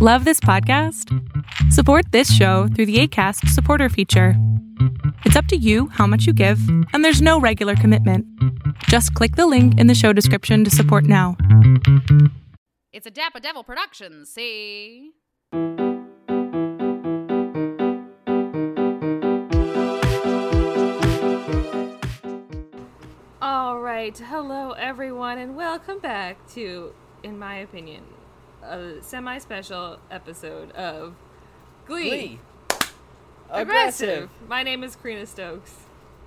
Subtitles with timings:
[0.00, 1.12] Love this podcast?
[1.72, 4.34] Support this show through the ACAST supporter feature.
[5.24, 6.60] It's up to you how much you give,
[6.92, 8.24] and there's no regular commitment.
[8.84, 11.36] Just click the link in the show description to support now.
[12.92, 15.14] It's a Dapper Devil production, see?
[23.42, 26.94] All right, hello everyone, and welcome back to,
[27.24, 28.04] in my opinion,
[28.68, 31.14] a semi-special episode of
[31.86, 32.08] Glee.
[32.08, 32.40] Glee.
[33.50, 34.28] Aggressive.
[34.46, 35.74] My name is Karina Stokes.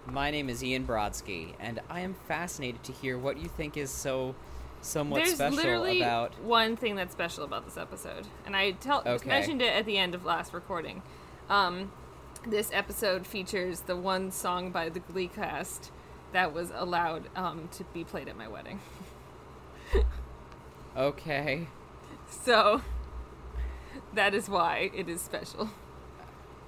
[0.07, 3.91] My name is Ian Brodsky, and I am fascinated to hear what you think is
[3.91, 4.33] so
[4.81, 6.39] somewhat There's special literally about.
[6.41, 9.29] one thing that's special about this episode, and I tell Okay.
[9.29, 11.03] mentioned it at the end of last recording.
[11.49, 11.91] Um,
[12.47, 15.91] this episode features the one song by the Glee cast
[16.33, 18.79] that was allowed um, to be played at my wedding.
[20.97, 21.67] Okay.
[22.31, 22.81] So
[24.13, 25.69] that is why it is special.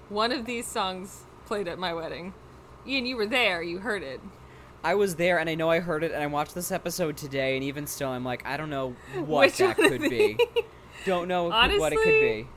[0.10, 2.34] One of these songs played at my wedding.
[2.86, 3.64] Ian, you were there.
[3.64, 4.22] You heard it.
[4.84, 7.56] I was there, and I know I heard it, and I watched this episode today,
[7.56, 10.38] and even still, I'm like, I don't know what Which that could be.
[11.06, 12.48] Don't know what it could be.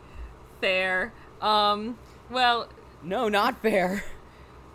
[0.60, 1.12] Fair.
[1.40, 1.96] Um.
[2.28, 2.68] Well,
[3.04, 4.02] No, not fair.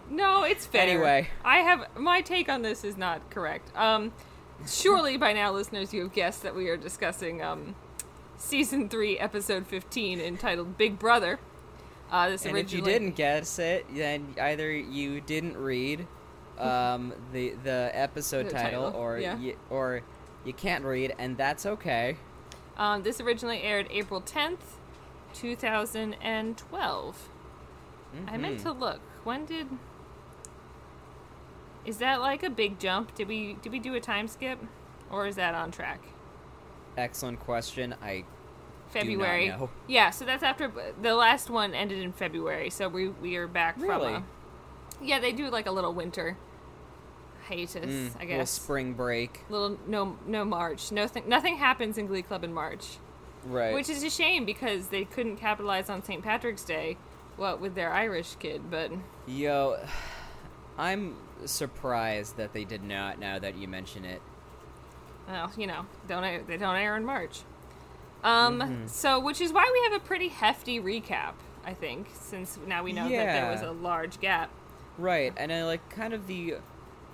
[0.10, 0.82] no, it's fair.
[0.82, 1.28] Anyway.
[1.44, 3.76] I have my take on this is not correct.
[3.76, 4.14] Um.
[4.68, 7.74] Surely by now, listeners, you have guessed that we are discussing um,
[8.42, 11.40] season three, episode fifteen, entitled "Big Brother."
[12.12, 16.08] Uh, this And if you didn't guess it, then either you didn't read
[16.58, 19.38] um, the the episode The title, title, or yeah.
[19.38, 20.02] you, or
[20.44, 22.18] you can't read, and that's okay.
[22.78, 24.78] Um, this originally aired April 10th,
[25.34, 27.30] 2012.
[28.28, 28.64] I meant Mhm.
[28.64, 29.00] to look.
[29.24, 29.68] When did
[31.86, 33.16] Is that like a big jump?
[33.16, 34.60] Did we did we do a time skip
[35.10, 36.00] or is that on track?
[36.98, 37.96] Excellent question.
[38.02, 38.26] I
[38.90, 39.54] February.
[39.88, 42.70] Yeah, so that's after the last one ended in February.
[42.70, 44.14] So we we are back from Really?
[44.14, 44.24] a
[45.02, 46.38] Yeah, they do like a little winter
[47.48, 48.32] hiatus, mm, I guess.
[48.32, 49.46] little spring break.
[49.50, 50.92] Little no no March.
[50.92, 52.98] Nothing nothing happens in Glee Club in March.
[53.44, 53.74] Right.
[53.74, 56.24] Which is a shame because they couldn't capitalize on St.
[56.24, 56.98] Patrick's Day,
[57.38, 58.92] what with their Irish kid, but
[59.26, 59.80] Yo,
[60.78, 61.16] I'm
[61.46, 63.20] surprised that they did not.
[63.20, 64.22] Now that you mention it,
[65.32, 67.42] well, you know, don't air, they don't air in March.
[68.24, 68.88] Um, Mm-hmm.
[68.88, 71.34] so which is why we have a pretty hefty recap,
[71.66, 74.50] I think, since now we know that there was a large gap.
[74.98, 75.34] right?
[75.38, 76.56] And I like kind of the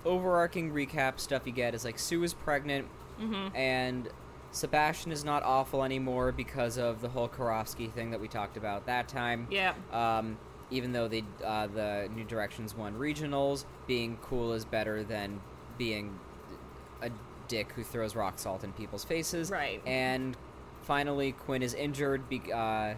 [0.04, 2.86] overarching recap stuff you get is like Sue is pregnant,
[3.20, 3.56] Mm-hmm.
[3.56, 4.08] and
[4.52, 8.86] Sebastian is not awful anymore because of the whole Karofsky thing that we talked about
[8.86, 9.48] that time.
[9.50, 9.74] Yeah.
[9.92, 10.38] Um,
[10.70, 15.40] even though they uh, the New Directions won regionals, being cool is better than
[15.78, 16.18] being
[17.48, 19.50] dick who throws rock salt in people's faces.
[19.50, 19.82] Right.
[19.86, 20.36] And
[20.82, 22.94] finally, Quinn is injured be- uh,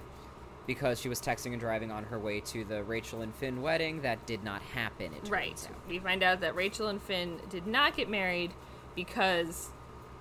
[0.67, 4.03] because she was texting and driving on her way to the Rachel and Finn wedding.
[4.03, 5.13] That did not happen.
[5.29, 5.69] Right.
[5.89, 8.53] We find out that Rachel and Finn did not get married
[8.95, 9.71] because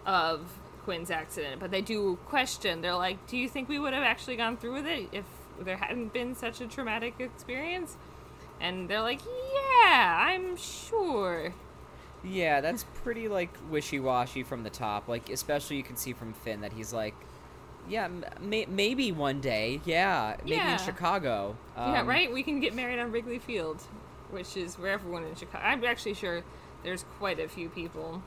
[0.05, 0.41] of
[0.83, 2.81] Quinn's accident, but they do question.
[2.81, 5.25] They're like, "Do you think we would have actually gone through with it if
[5.59, 7.97] there hadn't been such a traumatic experience?"
[8.59, 11.53] And they're like, "Yeah, I'm sure."
[12.23, 15.07] Yeah, that's pretty like wishy-washy from the top.
[15.07, 17.15] Like, especially you can see from Finn that he's like,
[17.87, 18.07] yeah,
[18.41, 19.81] may- maybe one day.
[19.85, 20.73] Yeah, maybe Yeah.
[20.73, 21.55] in Chicago.
[21.77, 22.31] yeah, Um, right.
[22.31, 23.81] We can get married on Wrigley Field,
[24.31, 25.63] which is where everyone in Chicago.
[25.63, 26.43] I'm actually sure
[26.83, 28.21] there's quite a few people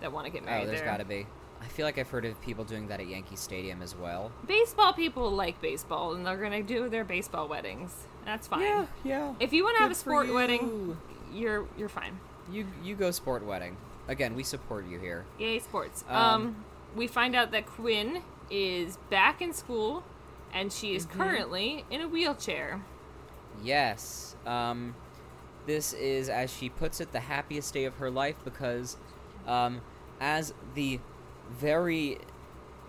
[0.00, 0.88] that want to get married Oh, there's there.
[0.90, 1.26] got to be.
[1.62, 4.32] I feel like I've heard of people doing that at Yankee Stadium as well.
[4.46, 8.06] Baseball people like baseball, and they're gonna do their baseball weddings.
[8.26, 8.86] That's fine.
[9.04, 9.32] yeah.
[9.40, 10.34] If you want to have a sport you.
[10.34, 10.96] wedding,
[11.32, 12.18] you're you're fine.
[12.50, 13.76] You you go sport wedding.
[14.08, 15.24] Again, we support you here.
[15.38, 16.04] Yay, sports.
[16.08, 20.04] Um, Um, we find out that Quinn is back in school,
[20.52, 21.20] and she is Mm-hmm.
[21.20, 22.82] currently in a wheelchair.
[23.62, 24.36] Yes.
[24.46, 24.94] Um,
[25.66, 28.98] this is, as she puts it, the happiest day of her life because,
[29.46, 29.80] um,
[30.20, 31.00] as the
[31.50, 32.18] very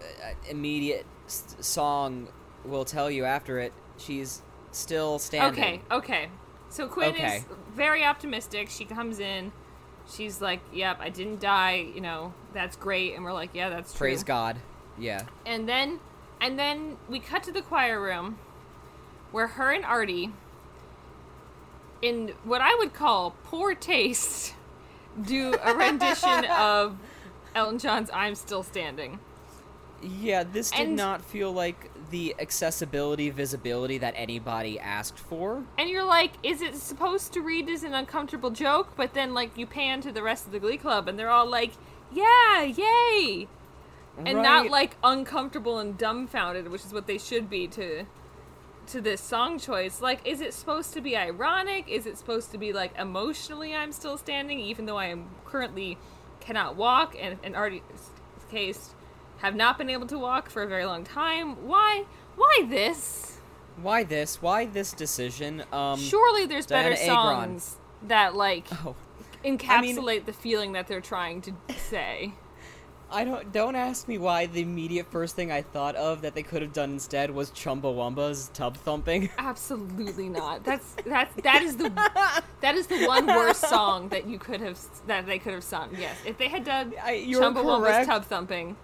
[0.01, 2.27] uh, immediate song
[2.65, 4.41] will tell you after it, she's
[4.71, 5.63] still standing.
[5.63, 6.29] Okay, okay.
[6.69, 7.37] So Quinn Okay.
[7.37, 7.45] is
[7.75, 8.69] very optimistic.
[8.69, 9.51] She comes in.
[10.07, 11.87] She's like, "Yep, I didn't die.
[11.93, 14.57] You know, that's great." And we're like, "Yeah, that's true." Praise God.
[14.97, 15.23] Yeah.
[15.45, 15.99] And then,
[16.39, 18.37] and then we cut to the choir room,
[19.31, 20.31] where her and Artie,
[22.01, 24.53] in what I would call poor taste,
[25.21, 26.97] do a rendition of
[27.53, 29.19] Elton John's "I'm Still Standing."
[30.05, 35.63] Yeah, this did And- not feel like the accessibility, visibility that anybody asked for.
[35.77, 38.89] And you're like, is it supposed to read as an uncomfortable joke?
[38.95, 41.47] But then, like, you pan to the rest of the Glee Club, and they're all
[41.49, 41.71] like,
[42.11, 43.47] yeah, yay.
[44.17, 48.05] and not like uncomfortable and dumbfounded, which is what they should be to
[48.87, 49.99] to this song choice.
[49.99, 51.89] Like, is it supposed to be ironic?
[51.89, 55.97] Is it supposed to be like emotionally I'm still standing, even though I am currently
[56.39, 57.81] cannot walk and in Artie's
[58.49, 58.93] case
[59.37, 61.67] have not been able to walk for a very long time?
[61.67, 62.05] Why?
[62.35, 63.37] Why this?
[63.81, 64.41] Why this?
[64.41, 65.63] Why this decision?
[65.71, 67.59] Um, Surely there's better Dianna Agron.
[67.59, 68.95] songs that like Oh,
[69.43, 72.33] encapsulate the feeling that they're trying to say.
[73.11, 73.51] I don't.
[73.53, 74.47] Don't ask me why.
[74.47, 78.49] The immediate first thing I thought of that they could have done instead was Chumbawamba's
[78.53, 79.29] tub thumping.
[79.37, 80.63] Absolutely not.
[80.63, 81.89] That's that's that is the
[82.61, 85.89] that is the one worst song that you could have that they could have sung.
[85.97, 88.07] Yes, if they had done I- Chumbawamba's correct.
[88.09, 88.75] tub thumping,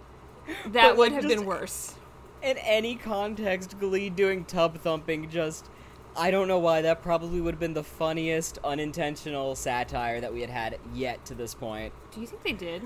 [0.66, 1.94] that But, would like, have been worse.
[2.42, 5.68] In any context, Glee doing tub thumping just.
[6.16, 6.82] I don't know why.
[6.82, 11.34] That probably would have been the funniest unintentional satire that we had had yet to
[11.34, 11.94] this point.
[12.12, 12.82] Do you think they did?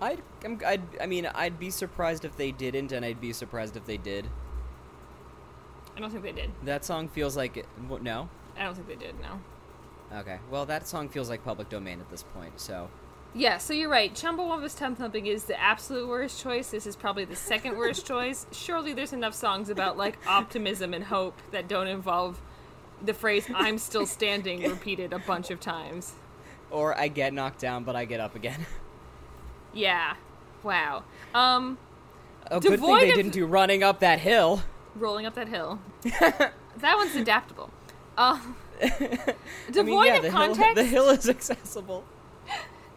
[0.00, 3.76] I'd, I'm, I'd, I mean, I'd be surprised if they didn't, and I'd be surprised
[3.76, 4.28] if they did.
[5.96, 6.52] I don't think they did.
[6.62, 7.66] That song feels like it,
[8.00, 8.28] no.
[8.56, 9.16] I don't think they did.
[9.20, 9.40] No.
[10.20, 12.60] Okay, well, that song feels like public domain at this point.
[12.60, 12.88] So,
[13.38, 14.12] Yeah, so you're right.
[14.12, 16.70] Chumbawamba's Tub Thumping is the absolute worst choice.
[16.70, 18.46] This is probably the second worst choice.
[18.50, 22.40] Surely there's enough songs about like optimism and hope that don't involve
[23.04, 26.14] the phrase "I'm still standing" repeated a bunch of times.
[26.72, 28.66] or I get knocked down, but I get up again.
[29.74, 30.14] Yeah.
[30.62, 31.04] Wow.
[31.34, 31.76] Um,
[32.46, 34.62] A good thing they of- didn't do running up that hill.
[34.96, 35.78] rolling up that hill.
[36.02, 36.52] that
[36.96, 37.70] one's adaptable.
[38.16, 38.40] Uh,
[38.82, 39.36] I
[39.70, 40.62] devoid mean, yeah, of the context.
[40.64, 42.02] hill, the hill is accessible.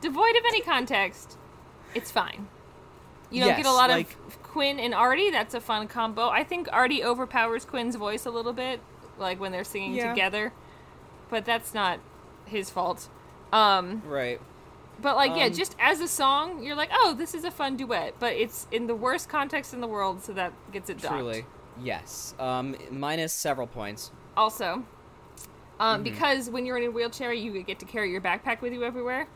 [0.01, 1.38] Devoid of any context.
[1.94, 2.48] It's fine.
[3.30, 5.30] You don't get a Yes, lot like- of Quinn and Artie.
[5.31, 6.27] That's a fun combo.
[6.30, 8.81] I think Artie overpowers Quinn's voice a little bit,
[9.18, 10.09] like when they're singing Yeah.
[10.09, 10.53] together.
[11.30, 12.00] But that's not
[12.45, 13.07] his fault.
[13.53, 14.42] Um, Right.
[15.00, 17.77] but like, yeah, Um, just as a song, you're like, oh, this is a fun
[17.77, 18.15] duet.
[18.19, 21.15] But it's in the worst context in the world, so that gets it docked.
[21.15, 21.45] Truly.
[21.81, 22.33] Yes.
[22.38, 24.12] Um, minus several points.
[24.36, 24.83] Also,
[25.80, 26.04] um, Mm-hmm.
[26.04, 29.27] because when you're in a wheelchair, you get to carry your backpack with you everywhere.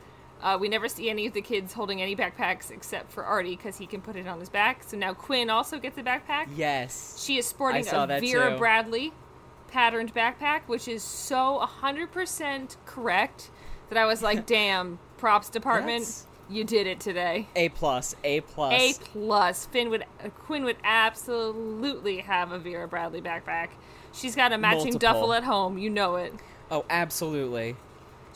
[0.42, 3.78] Uh, we never see any of the kids holding any backpacks except for Artie because
[3.78, 4.84] he can put it on his back.
[4.84, 6.48] So now Quinn also gets a backpack.
[6.56, 7.22] Yes.
[7.24, 8.58] She is sporting a Vera too.
[8.58, 9.14] Bradley
[9.70, 13.50] patterned backpack, which is so 100% correct
[13.90, 17.48] that I was like, damn, props department, That's- you did it today.
[17.56, 18.16] A plus.
[18.24, 18.74] A plus.
[18.74, 19.66] A plus.
[19.66, 23.70] Finn would uh, Quinn would absolutely have a Vera Bradley backpack.
[24.14, 25.00] She's got a matching Multiple.
[25.00, 25.78] duffel at home.
[25.78, 26.34] You know it.
[26.70, 27.76] Oh, absolutely.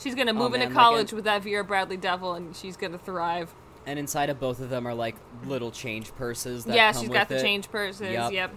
[0.00, 2.76] She's gonna move Oh, into man, like college with that Vera Bradley devil, and she's
[2.76, 3.54] gonna thrive.
[3.86, 6.64] And inside of both of them are like little change purses.
[6.64, 7.42] That yeah, she's got the it.
[7.42, 8.12] change purses.
[8.12, 8.32] Yup.
[8.32, 8.54] Yep.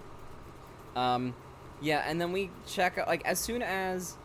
[0.95, 1.34] Um,
[1.81, 4.18] yeah, and then we check out like as soon as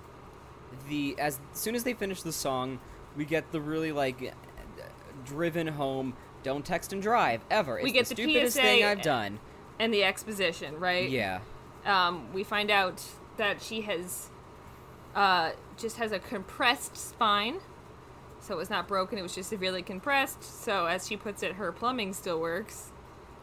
[0.88, 2.78] the as soon as they finish the song,
[3.16, 4.34] we get the really like
[5.24, 6.14] driven home.
[6.44, 7.78] Don't text and drive ever.
[7.78, 9.40] It's We get the the stupidest PSA thing I've done.
[9.80, 11.08] And the exposition, right?
[11.08, 11.40] Yeah.
[11.84, 13.02] Um, we find out
[13.36, 14.28] that she has,
[15.14, 17.56] uh, just has a compressed spine.
[18.40, 20.42] So it was not broken; it was just severely compressed.
[20.44, 22.90] So, as she puts it, her plumbing still works.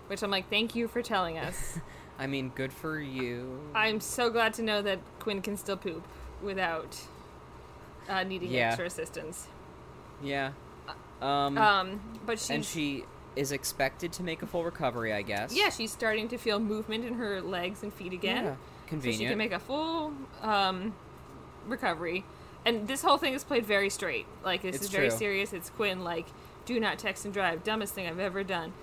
[0.07, 1.79] Which I'm like, thank you for telling us.
[2.19, 3.59] I mean, good for you.
[3.73, 6.07] I'm so glad to know that Quinn can still poop
[6.41, 6.97] without
[8.07, 8.67] uh, needing Yeah.
[8.67, 9.47] extra assistance.
[10.23, 10.51] yeah.
[11.21, 13.03] Um, Um, but she and she
[13.35, 15.53] is expected to make a full recovery, I guess.
[15.55, 18.45] yeah, she's starting to feel movement in her legs and feet again.
[18.91, 18.99] Yeah.
[19.01, 20.93] So she can make a full um,
[21.65, 22.23] recovery.
[22.65, 24.25] And this whole thing is played very straight.
[24.43, 25.17] Like this It's is very true.
[25.17, 25.53] serious.
[25.53, 26.27] It's Quinn like,
[26.65, 27.63] do not text and drive.
[27.63, 28.73] Dumbest thing I've ever done.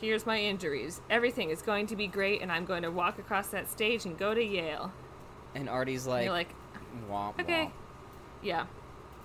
[0.00, 1.00] Here's my injuries.
[1.10, 4.18] Everything is going to be great, and I'm going to walk across that stage and
[4.18, 4.92] go to Yale.
[5.54, 6.48] and Artie's like, you're like,
[7.10, 7.70] womp okay, womp.
[8.42, 8.66] yeah.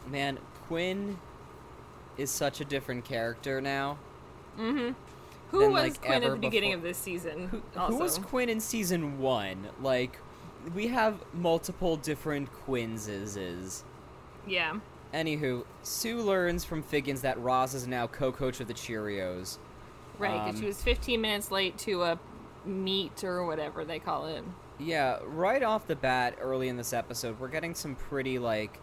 [0.07, 1.17] Man, Quinn
[2.17, 3.97] is such a different character now.
[4.59, 4.93] Mm-hmm.
[5.51, 6.77] Who than, was like, Quinn at the beginning before.
[6.77, 7.47] of this season?
[7.47, 7.93] Who, also?
[7.93, 9.67] who was Quinn in season one?
[9.81, 10.19] Like,
[10.73, 13.83] we have multiple different Quinnses.
[14.45, 14.79] yeah.
[15.13, 19.57] Anywho, Sue learns from Figgins that Roz is now co-coach of the Cheerios.
[20.19, 22.19] Right, 'cause Um, she was 15 minutes late to a
[22.65, 24.43] meet or whatever they call it.
[24.77, 28.79] Yeah, right off the bat, early in this episode, we're getting some pretty like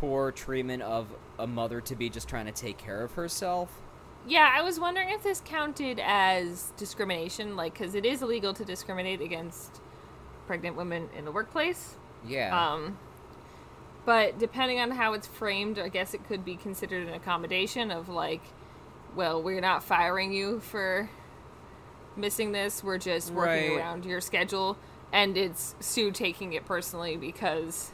[0.00, 3.82] poor treatment of a mother to be just trying to take care of herself.
[4.26, 8.64] Yeah, I was wondering if this counted as discrimination, like, because it is illegal to
[8.64, 9.80] discriminate against
[10.50, 11.94] pregnant women in the workplace.
[12.26, 12.50] Yeah.
[12.72, 12.98] Um,
[14.04, 18.08] but depending on how it's framed, I guess it could be considered an accommodation of
[18.08, 18.40] like,
[19.14, 21.08] well, we're not firing you for
[22.16, 22.82] missing this.
[22.82, 23.78] We're just working Right.
[23.78, 24.76] around your schedule,
[25.12, 27.92] and it's Sue taking it personally because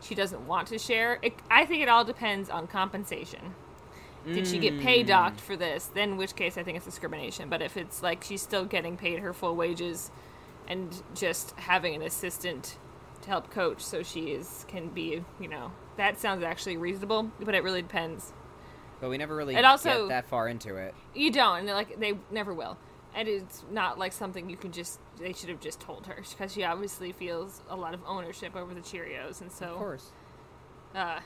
[0.00, 1.20] she doesn't want to share.
[1.22, 3.54] It, I think it all depends on compensation.
[4.26, 5.06] did she get pay Mm.
[5.06, 5.86] docked for this?
[5.86, 7.48] Then, in which case, I think it's discrimination.
[7.48, 10.10] But if it's like she's still getting paid her full wages,
[10.68, 12.78] and just having an assistant
[13.22, 17.30] to help coach, so she is can be, you know, that sounds actually reasonable.
[17.40, 18.32] But it really depends.
[19.00, 20.94] But we never really It also- get that far into it.
[21.14, 22.76] You don't, and like they never will.
[23.14, 25.00] And it's not like something you can just.
[25.18, 28.74] They should have just told her because she obviously feels a lot of ownership over
[28.74, 30.12] the Cheerios, and so Of course.
[30.94, 31.20] uh,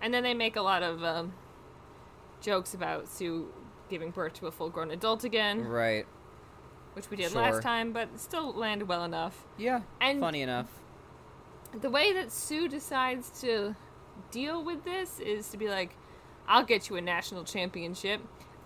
[0.00, 1.34] and then they make a lot of um,
[2.40, 3.52] jokes about Sue
[3.88, 6.06] giving birth to a full-grown adult again, Right.
[6.96, 7.42] Which we did Sure.
[7.42, 9.44] last time, but still landed well enough.
[9.58, 9.82] Yeah.
[10.00, 10.66] And- funny enough.
[11.78, 13.76] The way that Sue decides to
[14.30, 15.90] deal with this is to be like,
[16.48, 18.22] "I'll get you a national championship."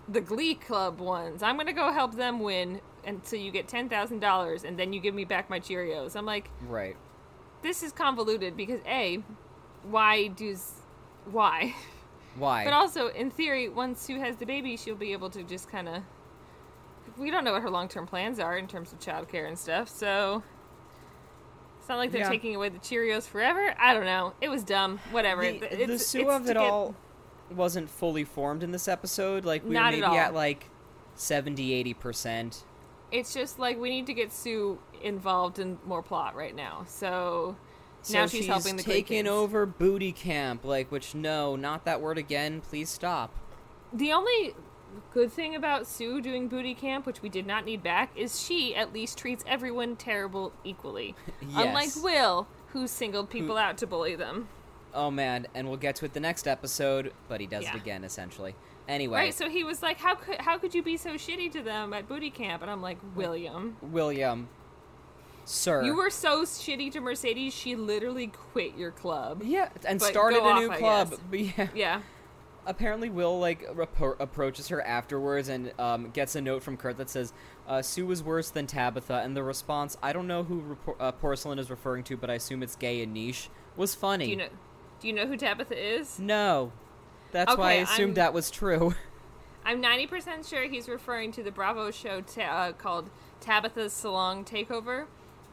[0.08, 4.20] The Glee Club ones, I'm gonna go help them win until you get ten thousand
[4.20, 6.14] dollars, and then you give me back my Cheerios.
[6.14, 6.96] I'm like, Right.
[7.62, 9.22] this is convoluted because a,
[9.82, 10.74] why does,
[11.24, 11.74] why?
[12.36, 12.62] Why?
[12.64, 15.88] But also, in theory, once Sue has the baby, she'll be able to just kind
[15.88, 16.02] of.
[17.20, 19.88] We don't know what her long term plans are in terms of childcare and stuff,
[19.88, 20.42] so.
[21.78, 22.28] It's not like they're Yeah.
[22.28, 23.74] taking away the Cheerios forever.
[23.78, 24.32] I don't know.
[24.40, 24.98] It was dumb.
[25.10, 25.42] Whatever.
[25.42, 26.94] the, It- the Sue it's of it all
[27.50, 29.44] wasn't fully formed in this episode.
[29.44, 30.16] Like we Not were at maybe all.
[30.16, 30.64] at like
[31.14, 32.64] 70 80 percent.
[33.12, 36.84] It's just like we need to get Sue involved in more plot right now.
[36.86, 37.56] So.
[38.10, 40.64] now she's, helping the taking over booty camp.
[40.64, 42.60] Like which no, not that word again.
[42.60, 43.34] Please stop.
[43.92, 44.54] The only
[45.12, 48.74] good thing about Sue doing booty camp, which we did not need back, is she
[48.74, 51.14] at least treats everyone terrible equally.
[51.54, 54.48] Unlike Will, who singled people out to bully them.
[54.92, 57.12] Oh man, and we'll get to it the next episode.
[57.28, 57.74] But he does Yeah.
[57.74, 58.54] it again, essentially.
[58.88, 61.62] Anyway, Right, so he was like, "How could how could you be so shitty to
[61.62, 64.48] them at booty camp?" And I'm like, "William, William,
[65.44, 70.08] sir, you were so shitty to Mercedes, she literally quit your club." yeah, and but
[70.08, 71.14] started a off, new club.
[71.32, 72.02] yeah, Yeah,
[72.66, 77.10] apparently Will like rappro- approaches her afterwards and um, gets a note from Kurt that
[77.10, 77.32] says
[77.68, 81.12] uh, Sue was worse than Tabitha, and the response I don't know who repor- uh,
[81.12, 84.26] Porcelain is referring to, but I assume it's gay and niche was funny.
[84.26, 84.48] do you know
[85.00, 86.18] do you know who Tabitha is?
[86.18, 86.72] No,
[87.32, 88.94] that's why I assumed I'm- that was true.
[89.64, 95.04] I'm 90% sure he's referring to the Bravo show ta- uh, called Tabitha's Salon Takeover,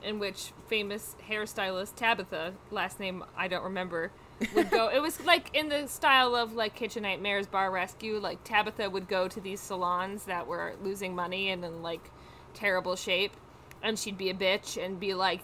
[0.04, 4.12] in which famous hairstylist Tabitha, last name I don't remember,
[4.56, 4.88] would go.
[4.90, 8.18] it was like in the style of like Kitchen Nightmares Bar Rescue.
[8.20, 12.12] Like Tabitha would go to these salons that were losing money and in like
[12.54, 13.34] terrible shape,
[13.82, 15.42] and she'd be a bitch and be like,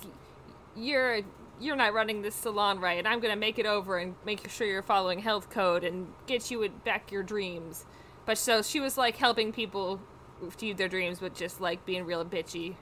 [0.76, 1.22] "You're."
[1.62, 4.68] You're not running this salon right, and I'm gonna make it over and make sure
[4.68, 7.86] you're following health code and get you back your dreams.
[8.26, 10.02] But so she was like helping people
[10.46, 12.76] achieve their dreams, but just like being real bitchy,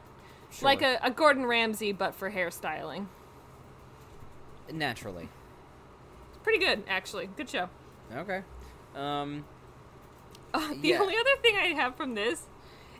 [0.61, 3.07] like a, a Gordon Ramsay, but for hairstyling.
[4.71, 5.29] naturally.
[6.43, 7.27] Pretty good, actually.
[7.37, 7.69] Good show.
[8.15, 8.41] Okay.
[8.95, 9.45] Um.
[10.53, 10.99] the Yeah.
[10.99, 12.43] only other thing I have from this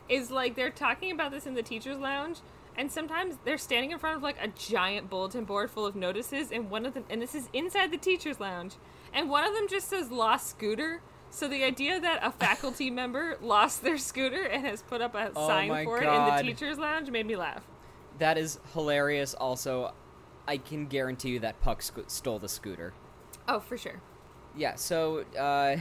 [0.08, 2.38] is like they're talking about this in the teachers' lounge,
[2.76, 6.50] and sometimes they're standing in front of like a giant bulletin board full of notices,
[6.52, 8.74] and one of them, and this is inside the teachers' lounge,
[9.12, 11.00] and one of them just says "lost scooter."
[11.34, 15.32] So the idea that a faculty member lost their scooter and has put up a
[15.34, 16.38] Oh sign for God.
[16.38, 17.62] it in the teachers' lounge made me laugh.
[18.18, 19.32] That is hilarious.
[19.34, 19.94] Also,
[20.46, 22.92] I can guarantee you that Puck sco- stole the scooter.
[23.48, 24.00] Oh, for sure.
[24.54, 25.76] Yeah, so uh,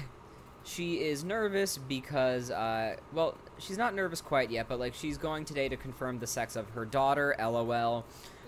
[0.63, 5.43] she is nervous because, uh, well, she's not nervous quite yet, but like she's going
[5.43, 7.36] today to confirm the sex of her daughter.
[7.38, 8.05] LOL.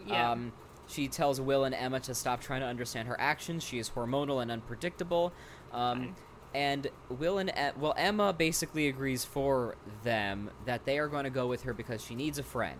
[0.07, 0.31] Yeah.
[0.31, 0.53] Um,
[0.87, 3.61] she tells Will and Emma to stop trying to understand her actions.
[3.63, 5.33] She is hormonal and unpredictable.
[5.73, 6.15] Um.
[6.53, 11.29] And Will and e- well, Emma basically agrees for them that they are going to
[11.29, 12.79] go with her because she needs a friend.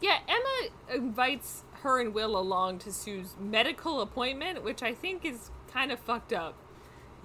[0.00, 5.50] Yeah, Emma invites her and Will along to Sue's medical appointment, which I think is
[5.72, 6.54] kind of fucked up.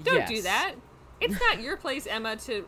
[0.04, 0.76] Don't do that.
[1.22, 2.68] It's not your place, Emma, to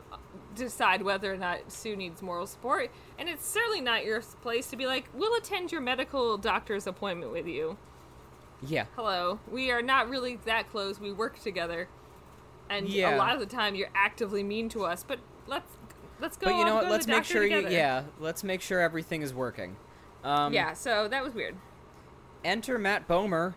[0.55, 4.77] decide whether or not Sue needs moral support, and it's certainly not your place to
[4.77, 7.77] be like, "We'll attend your medical doctor's appointment with you."
[8.65, 8.85] Yeah.
[8.95, 10.97] Hello, we are not really that close.
[10.97, 11.89] We work together,
[12.69, 13.15] and Yeah.
[13.15, 15.03] a lot of the time you're actively mean to us.
[15.07, 15.71] But let's
[16.19, 16.47] let's go.
[16.47, 16.89] But you know what?
[16.89, 17.67] Let's make sure you.
[17.69, 19.75] Yeah, let's make sure everything is working.
[20.24, 20.74] Um, yeah.
[20.74, 21.55] So that was weird.
[22.43, 23.53] Enter Matt Bomer.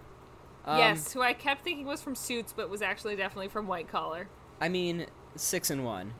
[0.65, 3.89] Um, yes, who I kept thinking was from Suits, but was actually definitely from White
[3.89, 4.29] Collar.
[4.61, 6.13] I mean, six and one.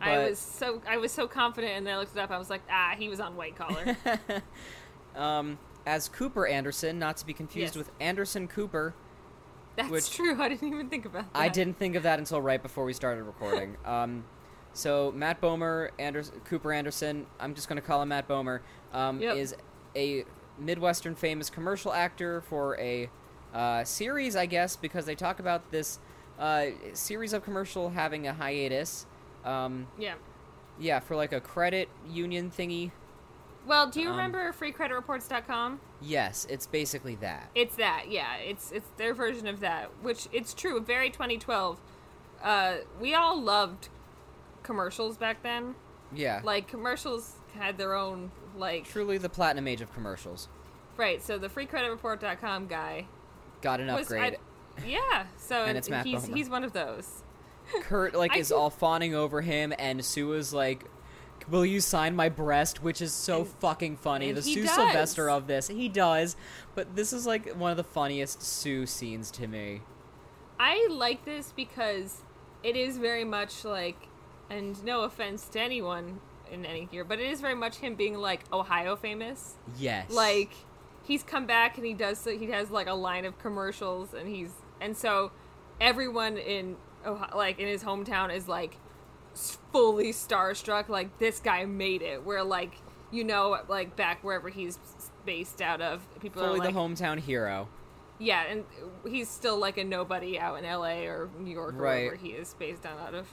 [0.00, 2.30] I was so I was so confident, and then I looked it up.
[2.30, 3.96] I was like, ah, he was on White Collar.
[5.16, 7.76] um, as Cooper Anderson, not to be confused Yes.
[7.76, 8.94] with Anderson Cooper.
[9.78, 10.40] That's Which- true.
[10.42, 11.38] I didn't even think about that.
[11.38, 13.76] I didn't think of that until right before we started recording.
[13.84, 14.24] um,
[14.72, 18.60] so Matt Bomer, Anders- Cooper Anderson, I'm just going to call him Matt Bomer,
[18.92, 19.36] um, Yep.
[19.36, 19.54] is
[19.94, 20.24] a
[20.58, 23.08] Midwestern famous commercial actor for a
[23.54, 26.00] uh, series, I guess, because they talk about this
[26.40, 29.06] uh, series of commercial having a hiatus.
[29.44, 30.14] Um, Yeah.
[30.78, 32.90] yeah, for like a credit union thingy.
[33.68, 35.80] Well, do you Um, remember freecreditreports.com?
[36.00, 37.50] Yes, it's basically that.
[37.54, 38.36] It's that, yeah.
[38.36, 40.80] It's it's their version of that, which it's true.
[40.80, 41.78] Very 2012.
[42.42, 43.88] Uh, we all loved
[44.62, 45.74] commercials back then.
[46.14, 50.48] Yeah, Like commercials had their own like truly the platinum age of commercials.
[50.96, 51.22] right.
[51.22, 53.04] So the freecreditreport.com guy
[53.60, 54.38] Got an was upgrade.
[54.78, 55.26] I, yeah.
[55.36, 56.34] So And it's Matt he's Bomer.
[56.36, 57.22] he's one of those.
[57.82, 60.84] Kurt like is all fawning over him, and Sue is like,
[61.50, 64.32] "Will you sign my breast?" Which is so fucking funny.
[64.32, 64.74] The Sue does.
[64.74, 66.36] Sylvester of this, he does.
[66.74, 69.82] But this is like one of the funniest Sue scenes to me.
[70.60, 72.22] I like this because
[72.62, 74.08] it is very much like,
[74.50, 78.14] and no offense to anyone in any year, but it is very much him being
[78.14, 79.54] like Ohio famous.
[79.78, 80.50] Yes, Like
[81.04, 84.52] he's come back and he does he has like a line of commercials and he's
[84.80, 85.30] and so
[85.80, 86.76] everyone in
[87.06, 88.76] Ohio, like in his hometown is like
[89.72, 92.72] fully starstruck like this guy made it where like
[93.10, 94.78] you know like back wherever he's
[95.24, 97.68] based out of people fully are like the hometown hero.
[98.18, 98.64] yeah and
[99.06, 102.04] he's still like a nobody out in LA or New York or Right.
[102.04, 103.26] wherever he is based out out of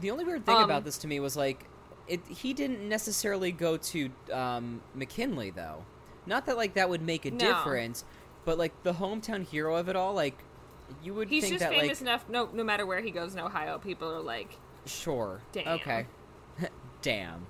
[0.00, 1.64] The only weird thing Um, about this to me was like,
[2.06, 2.20] it.
[2.28, 5.84] He didn't necessarily go to um, McKinley though.
[6.26, 7.38] Not that like that would make a No.
[7.38, 8.04] difference,
[8.44, 10.36] but like the hometown hero of it all, like
[11.02, 13.40] you would he's just that famous like enough no no matter where he goes in
[13.40, 14.56] Ohio people are like
[14.86, 15.68] sure, Damn.
[15.68, 16.06] okay,
[17.02, 17.46] damn.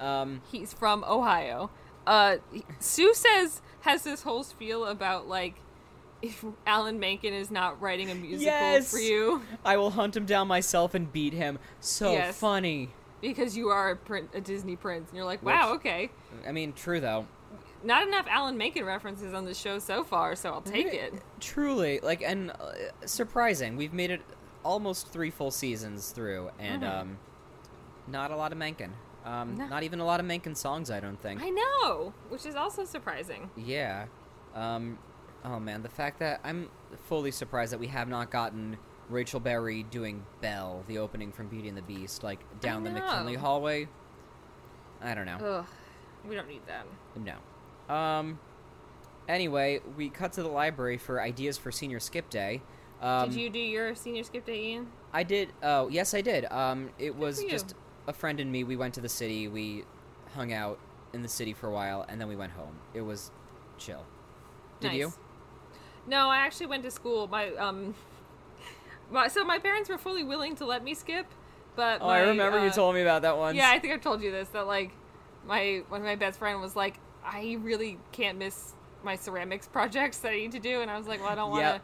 [0.00, 1.70] Um, he's from Ohio.
[2.06, 2.36] Uh,
[2.80, 5.54] Sue says has this whole spiel about like
[6.20, 8.90] if Alan Menken is not writing a musical Yes!
[8.90, 11.58] for you I will hunt him down myself and beat him.
[11.80, 12.36] So Yes.
[12.38, 12.90] funny.
[13.20, 16.10] because you are a, prin- a Disney prince, and you're like, wow, Which- okay.
[16.46, 17.26] I mean, true though.
[17.84, 21.14] Not enough Alan Menken references on the show so far, so I'll take it.
[21.40, 22.56] Truly, like, and uh,
[23.06, 23.76] surprising.
[23.76, 24.22] We've made it
[24.64, 27.00] almost three full seasons through, and Mhm.
[27.00, 27.18] um,
[28.06, 28.92] not a lot of Menken.
[29.24, 29.66] Um, No.
[29.68, 30.90] not even a lot of Menken songs.
[30.90, 31.40] I don't think.
[31.42, 33.50] I know, which is also surprising.
[33.56, 34.06] Yeah.
[34.54, 34.98] Um,
[35.44, 36.70] oh man, the fact that I'm
[37.08, 41.68] fully surprised that we have not gotten Rachel Berry doing Belle, the opening from Beauty
[41.68, 42.90] and the Beast, like down the.
[42.90, 43.88] McKinley hallway.
[45.00, 45.36] I don't know.
[45.36, 45.66] Ugh,
[46.28, 46.86] we don't need that.
[47.16, 47.94] No.
[47.94, 48.38] Um.
[49.28, 52.60] Anyway, we cut to the library for ideas for senior skip day.
[53.02, 54.86] Um, Did you do your senior skip day, Ian?
[55.12, 55.52] I did.
[55.62, 56.44] Oh, yes, I did.
[56.46, 57.74] Um, it was just
[58.06, 58.62] a friend and me.
[58.64, 59.48] We went to the city.
[59.48, 59.84] We
[60.34, 60.78] hung out
[61.12, 62.76] in the city for a while, and then we went home.
[62.94, 63.30] It was
[63.76, 64.04] chill.
[64.80, 65.06] Did you?
[65.06, 65.18] Nice.
[66.06, 67.26] No, I actually went to school.
[67.26, 67.94] My um,
[69.10, 71.26] my, so my parents were fully willing to let me skip,
[71.74, 73.56] but Oh, I my, remember you uh, told me about that one.
[73.56, 74.92] Yeah, I think I've told you this that like
[75.46, 80.18] my one of my best friend was like, I really can't miss my ceramics projects
[80.18, 81.82] that I need to do, and I was like, well, I don't want to Yep.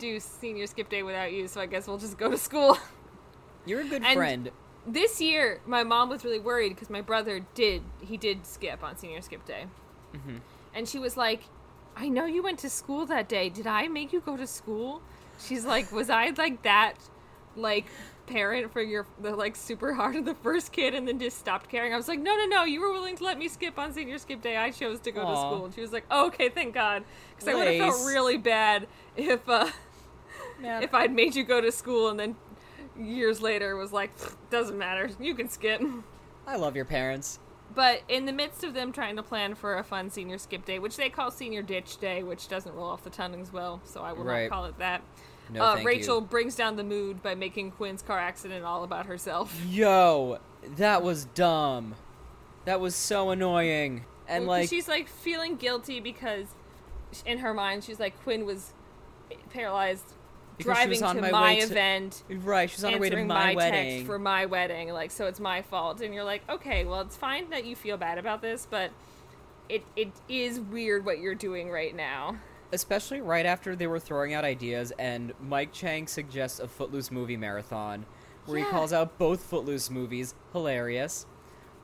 [0.00, 2.76] Do senior skip day without you, so I guess we'll just go to school.
[3.66, 4.50] You're a good And- friend.
[4.86, 8.96] this year, my mom was really worried because my brother did he did skip on
[8.96, 9.66] senior skip day,
[10.12, 10.38] hmm
[10.74, 11.42] and she was like,
[11.96, 13.48] I know you went to school that day.
[13.48, 15.02] Did I make you go to school?
[15.40, 16.94] She's like, was I like that,
[17.56, 17.86] like
[18.26, 21.68] parent for your the like super hard on the first kid and then just stopped
[21.68, 21.92] caring?
[21.92, 22.62] I was like, no, no, no.
[22.64, 24.56] You were willing to let me skip on senior skip day.
[24.56, 25.64] I chose to go to school.
[25.64, 27.02] And she was like, oh, okay, thank God,
[27.34, 28.86] because I would have felt really bad
[29.16, 29.66] if uh
[30.60, 32.36] Man, if I'd made you go to school and then
[32.98, 34.10] years later was like,
[34.50, 35.80] doesn't matter, you can skip.
[36.46, 37.38] I love your parents.
[37.74, 40.78] But in the midst of them trying to plan for a fun senior skip day,
[40.80, 44.00] which they call senior ditch day, which doesn't roll off the tongue as well, so
[44.02, 44.50] I will Right.
[44.50, 45.02] not call it that.
[45.50, 46.20] No, uh, Rachel you.
[46.26, 49.60] brings down the mood by making Quinn's car accident all about herself.
[49.68, 50.38] Yo,
[50.76, 51.94] that was dumb.
[52.64, 54.04] That was so annoying.
[54.28, 56.46] And Well, 'cause like, she's like feeling guilty because
[57.24, 58.72] in her mind she's like Quinn was
[59.50, 60.12] paralyzed
[60.64, 63.10] Because she was driving on to my my, to- event right, she's on her way
[63.10, 63.90] to answering my, wedding.
[63.90, 67.16] text for my wedding like so it's my fault and you're like okay well it's
[67.16, 68.90] fine that you feel bad about this but
[69.68, 72.36] it it is weird what you're doing right now
[72.72, 77.36] Especially right after they were throwing out ideas, and Mike Chang suggests a Footloose movie
[77.36, 78.06] marathon,
[78.46, 81.26] where he calls out both Footloose movies, hilarious.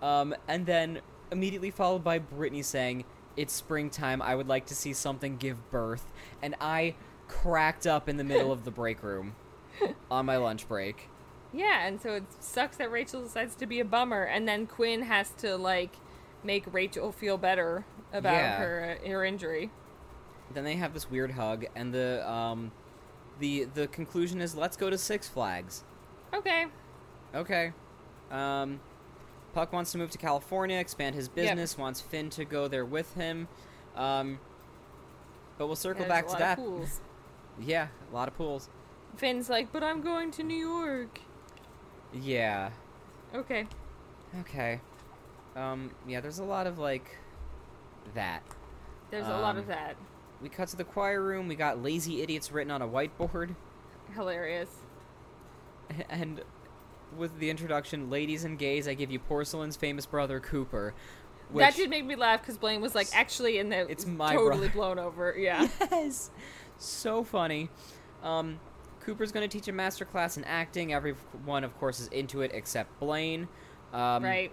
[0.00, 1.00] Um, and then
[1.32, 3.04] immediately followed by Brittany saying,
[3.36, 4.22] "It's springtime.
[4.22, 6.94] I would like to see something give birth," and I
[7.28, 9.34] cracked up in the middle of the break room
[10.10, 11.08] on my lunch break.
[11.52, 15.02] yeah and so it sucks that Rachel decides to be a bummer and then Quinn
[15.02, 15.96] has to like
[16.44, 18.58] make Rachel feel better about Yeah.
[18.58, 19.70] her her injury
[20.54, 22.70] Then they have this weird hug, and the um,
[23.40, 25.82] the the conclusion is, "Let's go to Six Flags."
[26.32, 26.66] okay
[27.34, 27.72] Okay.
[28.30, 28.80] Um,
[29.52, 33.12] Puck wants to move to California, expand his business, wants Finn to go there with
[33.14, 33.48] him.
[33.96, 34.38] Um,
[35.58, 36.58] but we'll circle back to that.
[37.60, 38.68] Yeah, a lot of pools.
[39.16, 41.20] Finn's like, but I'm going to New York.
[42.12, 42.70] Yeah.
[43.34, 43.66] Okay.
[44.40, 44.80] Okay.
[45.54, 45.90] Um.
[46.06, 46.20] Yeah.
[46.20, 47.16] There's a lot of like
[48.14, 48.42] that.
[49.10, 49.96] There's a lot of Um, that.
[50.42, 51.48] We cut to the choir room.
[51.48, 53.54] We got lazy idiots written on a whiteboard,
[54.14, 54.68] Hilarious.
[56.10, 56.42] and
[57.16, 60.92] with the introduction, "Ladies and gays, I give you Porcelain's famous brother Cooper."
[61.54, 64.68] That did make me laugh because Blaine was like, actually, and that It's my totally
[64.68, 64.72] brother.
[64.72, 65.34] blown over.
[65.38, 65.68] Yeah.
[65.90, 66.30] Yes.
[66.78, 67.68] So funny.
[68.22, 68.58] Um,
[69.00, 70.92] Cooper's going to teach a master class in acting.
[70.92, 73.48] Everyone, of course, is into it except Blaine.
[73.92, 74.52] Um, right.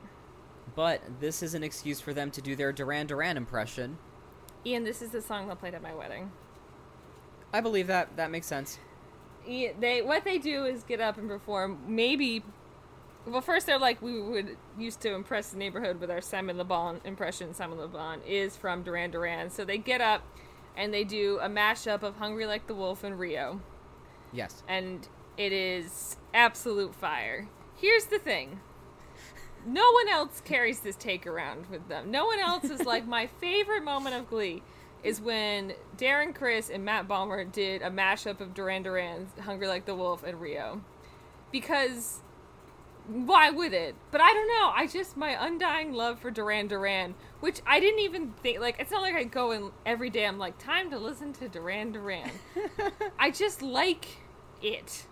[0.75, 3.97] But this is an excuse for them to do their Duran Duran impression.
[4.65, 6.31] Ian, this is the song that played at my wedding.
[7.51, 8.15] I believe that.
[8.15, 8.79] That makes sense.
[9.45, 11.79] Yeah, they what they do is get up and perform.
[11.85, 12.43] Maybe,
[13.27, 16.63] well, first they're like we would used to impress the neighborhood with our Simon Le
[16.63, 17.53] Bon impression.
[17.53, 20.23] Simon Le Bon is from Duran Duran, so they get up
[20.75, 23.61] and they do a mashup of "Hungry Like the Wolf" and Rio,
[24.31, 24.63] Yes.
[24.67, 25.07] and
[25.37, 27.47] it is absolute fire.
[27.75, 28.59] Here's the thing.
[29.65, 32.11] No one else carries this take around with them.
[32.11, 34.61] No one else is like my favorite moment of Glee
[35.03, 39.85] is when Darren Criss and Matt Bomer did a mashup of Duran Duran's Hungry Like
[39.85, 40.81] the Wolf and Rio.
[41.51, 42.21] Because
[43.07, 43.95] why would it?
[44.11, 44.71] But I don't know.
[44.73, 48.89] I just my undying love for Duran Duran, which I didn't even think like it's
[48.89, 52.31] not like I go and every day I'm like time to listen to Duran Duran.
[53.19, 54.05] I just like
[54.61, 55.07] it.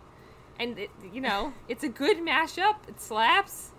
[0.58, 2.88] And it, you know, it's a good mashup.
[2.88, 3.72] It slaps.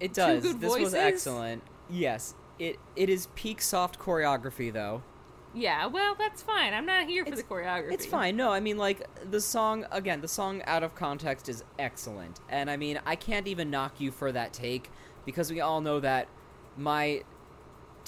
[0.00, 0.42] It does.
[0.42, 1.62] good this was excellent.
[1.88, 2.34] Yes.
[2.58, 5.02] It it is peak soft choreography though.
[5.54, 6.74] Yeah, well, that's fine.
[6.74, 7.92] I'm not here for the choreography.
[7.92, 8.36] It's fine.
[8.36, 12.40] No, I mean like the song again, the song out of context is excellent.
[12.50, 14.90] And I mean, I can't even knock you for that take
[15.24, 16.28] because we all know that
[16.76, 17.22] my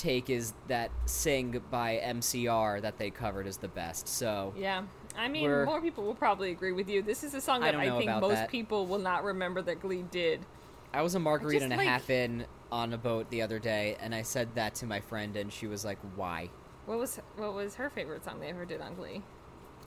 [0.00, 4.08] take is that Sing by MCR that they covered is the best.
[4.08, 4.82] So, Yeah.
[5.16, 7.02] I mean, We're- more people will probably agree with you.
[7.02, 8.48] This is a song that don't I, think most that.
[8.50, 10.46] people will not remember that Glee did.
[10.94, 13.96] I was a margarita and a like- half in on a boat the other day
[14.00, 16.48] and I said that to my friend and she was like, "Why?"
[16.86, 19.22] What was what was her favorite song they ever did on Glee?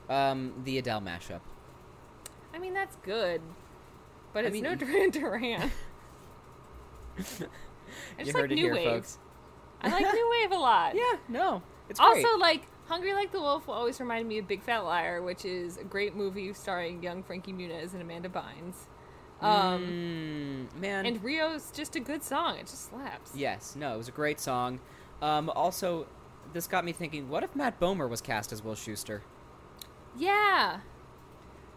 [0.10, 1.39] Um, the Adele mashup.
[2.54, 3.41] I mean, that's good,
[4.34, 5.71] but I it's no Duran Duran.
[8.19, 8.86] I you heard like it new here, wave.
[8.89, 9.19] folks.
[9.84, 10.96] I like new wave a lot.
[10.96, 11.62] Yeah, no.
[11.89, 12.39] It's also, great.
[12.39, 15.78] like Hungry Like the Wolf will always remind me of Big Fat Liar, which is
[15.78, 18.76] a great movie starring young Frankie Muniz and Amanda Bynes.
[19.41, 21.06] Um, Mm, man.
[21.06, 22.56] and Rio's just a good song.
[22.58, 23.32] It just slaps.
[23.36, 24.80] Yes, no, it was a great song.
[25.22, 26.08] Um, also,
[26.54, 29.22] this got me thinking: what if Matt Bomer was cast as Will Schuester?
[30.17, 30.80] Yeah.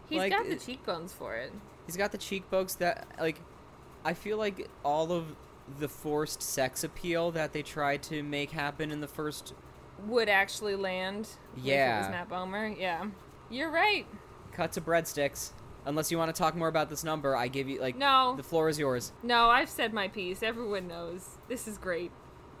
[0.09, 1.51] He's Like, got the cheekbones for it.
[1.85, 3.41] He's got the cheekbones that, like,
[4.05, 5.35] I feel like all of
[5.79, 9.53] the forced sex appeal that they tried to make happen in the first.
[10.05, 11.27] Would actually land.
[11.55, 11.99] If it Yeah.
[11.99, 12.77] was Matt Bomer.
[12.79, 13.05] Yeah.
[13.49, 14.05] You're right.
[14.53, 15.51] Cut to breadsticks.
[15.85, 18.35] Unless you want to talk more about this number, I give you like No.
[18.35, 19.13] the floor is yours.
[19.23, 20.43] No, I've said my piece.
[20.43, 21.37] Everyone knows.
[21.47, 22.11] This is great.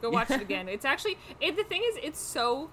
[0.01, 0.67] Go watch it again.
[0.69, 2.69] It's actually it, the thing is it's so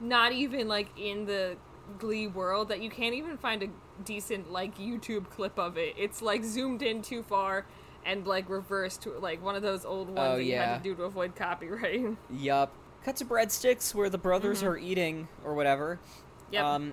[0.00, 1.56] not even like in the
[1.98, 3.68] Glee world that you can't even find a
[4.04, 5.94] decent like YouTube clip of it.
[5.96, 7.66] It's like zoomed in too far
[8.04, 10.72] and like reversed to like one of those old ones Oh, that you yeah.
[10.74, 12.16] had to do to avoid copyright.
[12.30, 12.72] Yup.
[13.04, 15.96] Cut to breadsticks where the brothers are eating or whatever.
[15.96, 16.54] Mm-hmm.
[16.54, 16.64] Yep.
[16.64, 16.92] Um,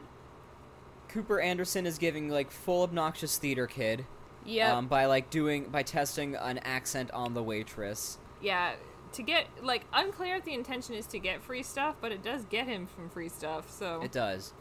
[1.09, 4.05] Cooper Anderson is giving like full obnoxious theater kid.
[4.45, 4.73] Yep.
[4.73, 8.17] Um, by like doing by testing an accent on the waitress.
[8.41, 8.73] yeah.
[9.13, 12.45] To get like unclear if the intention is to get free stuff, but it does
[12.45, 13.71] get him from free stuff.
[13.71, 14.53] So It does.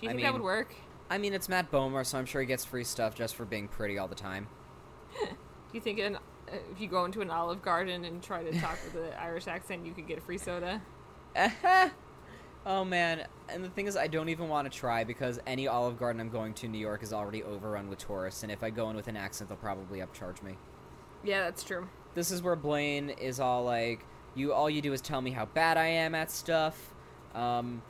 [0.00, 0.74] do you I think that would work?
[1.08, 3.68] I mean, it's Matt Bomer, so I'm sure he gets free stuff just for being
[3.68, 4.48] pretty all the time.
[5.76, 6.20] You think an, uh,
[6.72, 9.84] if you go into an Olive Garden and try to talk with an Irish accent,
[9.84, 10.80] you could get a free soda?
[12.66, 15.98] oh man, and the thing is, I don't even want to try because any Olive
[15.98, 18.70] Garden I'm going to in New York is already overrun with tourists, and if I
[18.70, 20.56] go in with an accent, they'll probably upcharge me.
[21.22, 21.86] Yeah, that's true.
[22.14, 24.02] This is where Blaine is all like,
[24.34, 26.94] "You, all you do is tell me how bad I am at stuff,"
[27.34, 27.82] um,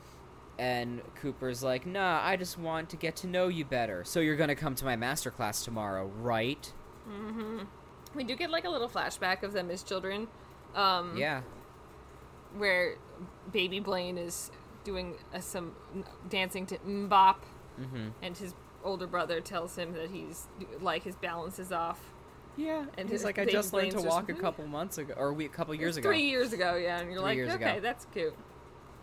[0.59, 4.03] and Cooper's like, "Nah, I just want to get to know you better.
[4.03, 6.73] So you're gonna come to my master class tomorrow, right?"
[8.15, 10.27] We do get like a little flashback of them as children,
[10.75, 11.41] um, Yeah.
[12.57, 12.95] where
[13.51, 14.51] baby Blaine is
[14.83, 15.75] doing uh, some
[16.29, 17.35] dancing to MMMBop,
[17.79, 18.07] Mm-hmm.
[18.23, 20.47] and his older brother tells him that he's
[20.81, 21.99] like his balance is off.
[22.55, 25.31] Yeah, And and he's like, I just learned to walk a couple months ago, or
[25.31, 26.09] we a couple years ago.
[26.09, 27.79] three years ago, yeah, and you're Three like, okay, ago.
[27.81, 28.33] that's cute.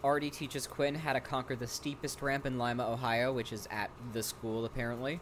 [0.03, 3.90] Artie teaches Quinn how to conquer the steepest ramp in Lima, Ohio, which is at
[4.12, 5.21] the school apparently.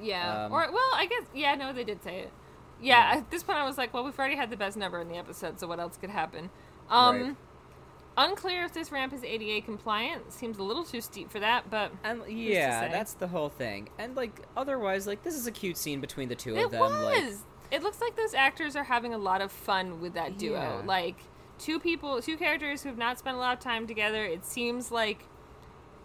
[0.00, 0.44] Yeah.
[0.44, 1.54] Um, or well, I guess yeah.
[1.54, 2.32] No, they did say it.
[2.80, 3.18] Yeah, Yeah.
[3.18, 5.16] At this point, I was like, well, we've already had the best number in the
[5.16, 6.50] episode, so what else could happen?
[6.88, 7.36] Um, Right.
[8.16, 10.32] Unclear if this ramp is ADA compliant.
[10.32, 13.90] Seems a little too steep for that, but And yeah, that's the whole thing.
[13.96, 16.82] And like otherwise, like this is a cute scene between the two it of them.
[16.82, 17.04] It was.
[17.34, 17.34] Like
[17.70, 20.52] It looks like those actors are having a lot of fun with that duo.
[20.54, 20.82] Yeah.
[20.84, 21.16] Like
[21.60, 24.24] two people, two characters who have not spent a lot of time together.
[24.24, 25.22] It seems like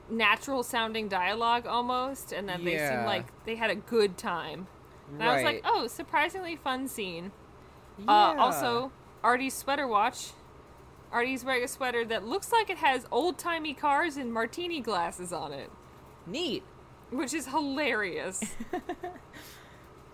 [0.09, 3.05] natural sounding dialogue almost, and then they seem Yeah.
[3.05, 4.67] like they had a good time.
[5.11, 7.31] And I was like, oh, surprisingly fun scene.
[8.07, 8.91] Uh, also,
[9.23, 10.31] Artie's sweater watch.
[11.11, 15.31] Artie's wearing a sweater that looks like it has old timey cars and martini glasses
[15.31, 15.69] on it,
[16.25, 16.63] neat.
[17.11, 18.41] which is hilarious.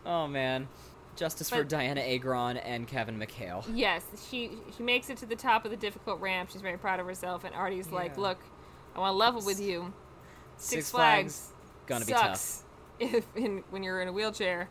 [0.05, 0.67] Oh man,
[1.15, 3.63] justice for Dianna Agron and Kevin McHale.
[3.73, 6.49] yes, she she makes it to the top of the difficult ramp.
[6.51, 8.39] She's very proud of herself, and Artie's like, "Look,
[8.99, 9.93] I want to level with you.
[10.57, 11.51] Six, Six Flags,
[11.87, 12.63] gonna be tough.
[12.99, 14.67] if in, when you're in a wheelchair.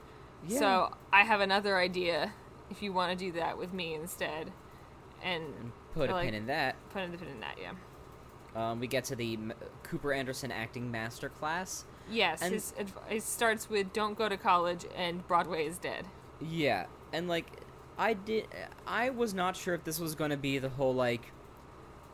[0.47, 0.59] Yeah.
[0.59, 2.33] So I have another idea.
[2.71, 4.53] If you want to do that with me instead,
[5.25, 6.77] and Put I a like- pin in that.
[6.91, 7.73] put the pin in that, yeah."
[8.55, 11.87] Um, we get to the M- Cooper Anderson acting master class.
[12.11, 16.07] Yes, And- his adv- it starts with "Don't go to college" and Broadway is dead.
[16.43, 17.47] Yeah, and like
[17.97, 18.47] I did,
[18.87, 21.33] I was not sure if this was going to be the whole like,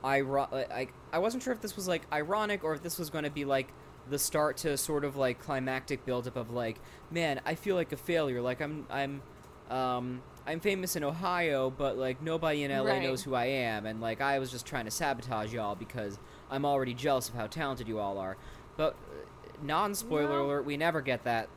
[0.04, 3.22] iro- like I wasn't sure if this was like ironic or if this was going
[3.22, 3.68] to be like
[4.10, 7.96] the start to sort of like climactic buildup of like, man, I feel like a
[7.96, 8.42] failure.
[8.42, 9.22] Like I'm, I'm,
[9.70, 13.02] um, I'm famous in Ohio, but like nobody in LA Right.
[13.02, 16.18] knows who I am, and like I was just trying to sabotage y'all because
[16.50, 18.36] I'm already jealous of how talented you all are.
[18.76, 20.44] But uh, non-spoiler No.
[20.46, 21.48] alert, we never get that.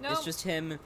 [0.00, 0.78] No, It's just him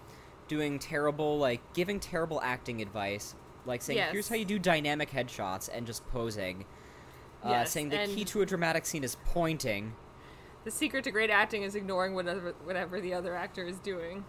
[0.49, 4.13] doing terrible, like giving terrible acting advice, like saying, Yes.
[4.13, 6.67] "Here's how you do dynamic headshots," and just posing.
[7.45, 9.95] Uh, Yes, saying the key to a dramatic scene is pointing.
[10.65, 14.25] the secret to great acting is ignoring whatever whatever the other actor is doing.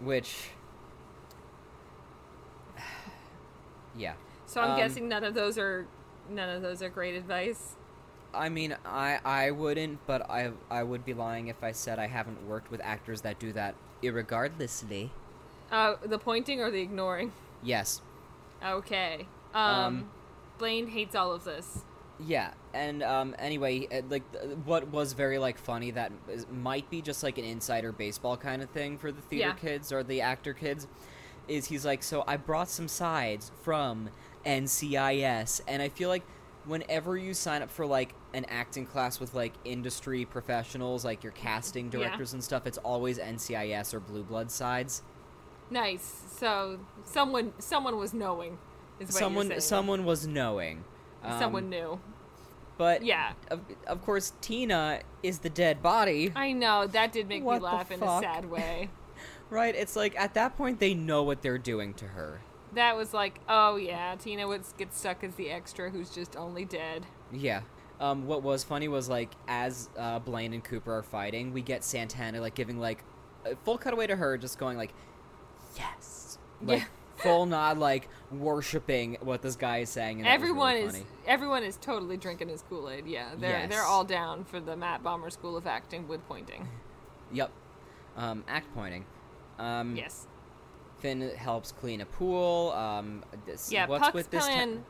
[0.00, 0.50] Which,
[3.96, 4.14] yeah,
[4.46, 5.86] So I'm Um, guessing none of those are
[6.30, 7.74] none of those are great advice.
[8.34, 12.06] I mean, I I wouldn't, but I I would be lying if I said I
[12.06, 15.10] haven't worked with actors that do that irregardlessly.
[15.72, 17.32] Uh, the pointing or the ignoring.
[17.62, 18.00] Yes,
[18.64, 19.26] Okay.
[19.54, 20.10] Um, Um,
[20.58, 21.84] Blaine hates all of this.
[22.26, 24.22] Yeah, and um, anyway, uh, like
[24.64, 28.60] what was very like funny that is, might be just like an insider baseball kind
[28.62, 29.54] of thing for the theater Yeah.
[29.54, 30.88] kids or the actor kids,
[31.46, 34.10] is he's like, so I brought some sides from
[34.44, 36.24] NCIS, and I feel like
[36.64, 41.32] whenever you sign up for like an acting class with like industry professionals, like your
[41.32, 41.90] casting Yeah.
[41.92, 45.02] directors and stuff, it's always NCIS or Blue Blood sides.
[45.70, 46.22] Nice.
[46.36, 48.58] So someone someone was knowing.
[49.00, 50.84] Is what Someone, someone was knowing.
[51.22, 52.00] Um, someone knew.
[52.76, 53.32] But Yeah.
[53.50, 56.32] of, of course, Tina is the dead body.
[56.36, 58.90] I know that did make What me laugh in a sad way.
[59.50, 59.74] Right?
[59.74, 62.42] It's like at that point they know what they're doing to her.
[62.74, 66.66] That was like, oh yeah, Tina would get stuck as the extra who's just only
[66.66, 67.06] dead.
[67.32, 67.62] Yeah.
[67.98, 71.82] Um, what was funny was like as uh, Blaine and Cooper are fighting, we get
[71.82, 73.02] Santana like giving like
[73.46, 74.92] a full cutaway to her, just going like,
[75.76, 76.84] "Yes," like Yeah.
[77.22, 80.26] Full nod, like worshiping what this guy is saying.
[80.26, 81.06] Everyone really is funny.
[81.26, 83.06] everyone is totally drinking his Kool Aid.
[83.06, 86.68] Yeah, they're they're all down for the Matt Bomer School of Acting with pointing.
[87.32, 87.50] Yep.
[88.16, 89.04] Um, act pointing.
[89.58, 90.26] Um, Yes.
[90.98, 92.72] Finn helps clean a pool.
[92.72, 93.86] Um, this, Yeah.
[93.86, 94.44] what's Puck's with this?
[94.44, 94.84] plan.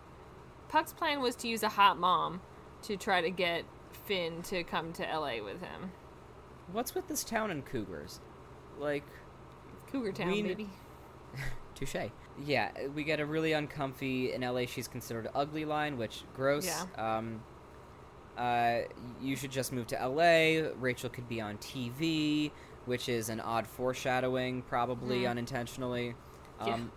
[0.69, 2.41] Puck's plan was to use a hot mom
[2.83, 3.65] to try to get
[4.07, 5.41] Finn to come to L.A.
[5.41, 5.93] with him.
[6.73, 8.21] what's with this town and cougars?
[8.79, 9.05] Like,
[9.91, 10.69] Cougar Town, We baby.
[11.79, 12.11] Touche.
[12.45, 14.67] Yeah, we get a really uncomfy in LA.
[14.67, 16.67] She's considered ugly line, which gross.
[16.67, 17.17] Yeah.
[17.17, 17.43] Um,
[18.37, 18.81] uh,
[19.21, 20.71] you should just move to LA.
[20.79, 22.51] Rachel could be on TV,
[22.87, 25.31] which is an odd foreshadowing, probably Mhm.
[25.31, 26.15] unintentionally.
[26.65, 26.75] Yeah.
[26.75, 26.93] Um,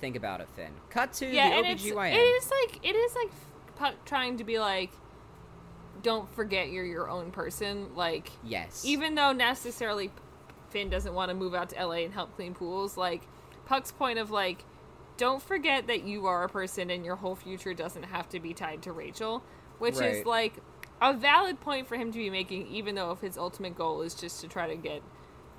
[0.00, 0.72] think about it, Finn.
[0.90, 2.12] Cut to Yeah, the OBGYN.
[2.14, 3.30] it is like it is like
[3.76, 4.90] Puck trying to be like,
[6.02, 7.94] don't forget you're your own person.
[7.94, 8.84] Like yes.
[8.84, 10.10] even though necessarily
[10.70, 13.22] Finn doesn't want to move out to LA and help clean pools, like
[13.68, 14.64] Puck's point of like,
[15.16, 18.54] don't forget that you are a person and your whole future doesn't have to be
[18.54, 19.42] tied to Rachel,
[19.78, 20.54] which is like
[21.00, 24.14] a valid point for him to be making, even though if his ultimate goal is
[24.14, 25.02] just to try to get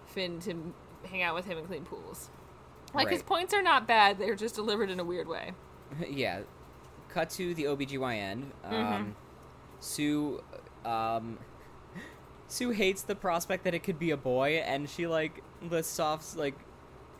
[0.07, 0.73] Finn to
[1.07, 2.29] hang out with him and clean pools.
[2.93, 5.51] Like his points are not bad; they're just delivered in a weird way.
[6.09, 6.41] yeah.
[7.09, 8.45] Cut to the OBGYN.
[8.63, 9.13] Um, Mhm.
[9.81, 10.43] Sue,
[10.83, 11.37] um,
[12.47, 16.35] Sue hates the prospect that it could be a boy, and she like lists off
[16.35, 16.55] like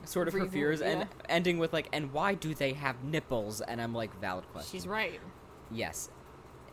[0.10, 0.88] sort of her fears, yeah.
[0.88, 3.62] and ending with like, and why do they have nipples?
[3.62, 4.78] And I'm like, valid question.
[4.78, 5.20] She's right.
[5.72, 6.10] Yes.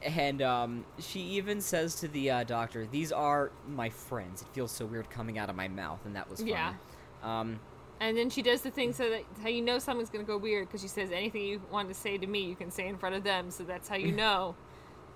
[0.02, 4.70] And um, she even says to the uh, doctor, "These are my friends." It feels
[4.70, 6.52] so weird coming out of my mouth, and that was funny.
[6.52, 6.74] Yeah.
[7.22, 7.60] Um,
[7.98, 10.68] And then she does the thing so that how you know something's gonna go weird
[10.68, 13.14] because she says anything you want to say to me you can say in front
[13.14, 14.54] of them, so that's how you know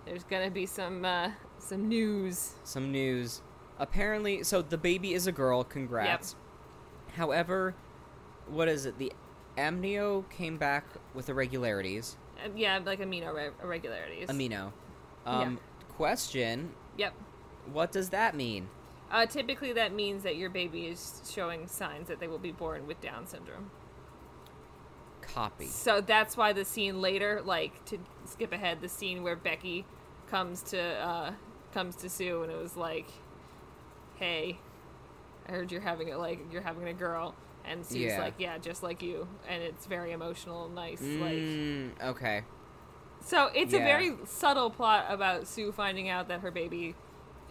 [0.06, 2.54] there's gonna be some uh, some news.
[2.64, 3.42] Some news.
[3.78, 5.62] Apparently, so the baby is a girl.
[5.64, 6.36] Congrats.
[7.16, 7.74] However,
[8.50, 8.98] what is it?
[8.98, 9.12] The
[9.56, 10.84] amnio came back
[11.14, 12.16] with irregularities.
[12.42, 14.28] Uh, yeah, like amino re- irregularities.
[14.28, 14.72] Amino.
[15.26, 15.58] Um,
[15.96, 17.14] Question: Yep.
[17.72, 18.68] What does that mean?
[19.10, 22.86] Uh, typically, that means that your baby is showing signs that they will be born
[22.86, 23.70] with Down syndrome.
[25.20, 25.66] Copy.
[25.66, 29.84] So that's why the scene later, like to skip ahead, the scene where Becky
[30.28, 31.32] comes to uh,
[31.72, 33.08] comes to Sue, and it was like,
[34.16, 34.58] "Hey,
[35.48, 37.34] I heard you're having a like you're having a girl,"
[37.64, 38.20] and Sue's Yeah.
[38.20, 41.32] like, "Yeah, just like you," and it's very emotional, and nice, like.
[41.32, 42.42] Mm, okay.
[43.22, 46.94] So it's a very subtle plot about Sue finding out that her baby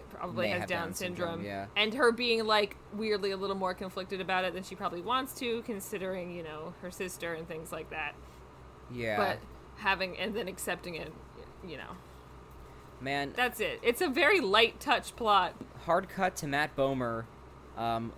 [0.09, 1.65] probably May has Down, Down syndrome, syndrome, yeah.
[1.75, 5.33] and her being like weirdly a little more conflicted about it than she probably wants
[5.39, 8.15] to, considering you know her sister and things like that.
[8.91, 9.17] Yeah.
[9.17, 9.39] But
[9.77, 11.13] having and then accepting it,
[11.65, 11.95] you know,
[13.01, 13.79] Man, that's it.
[13.83, 15.53] It's a very light touch plot.
[15.85, 17.25] hard cut to Matt Bomer,
[17.77, 18.11] um,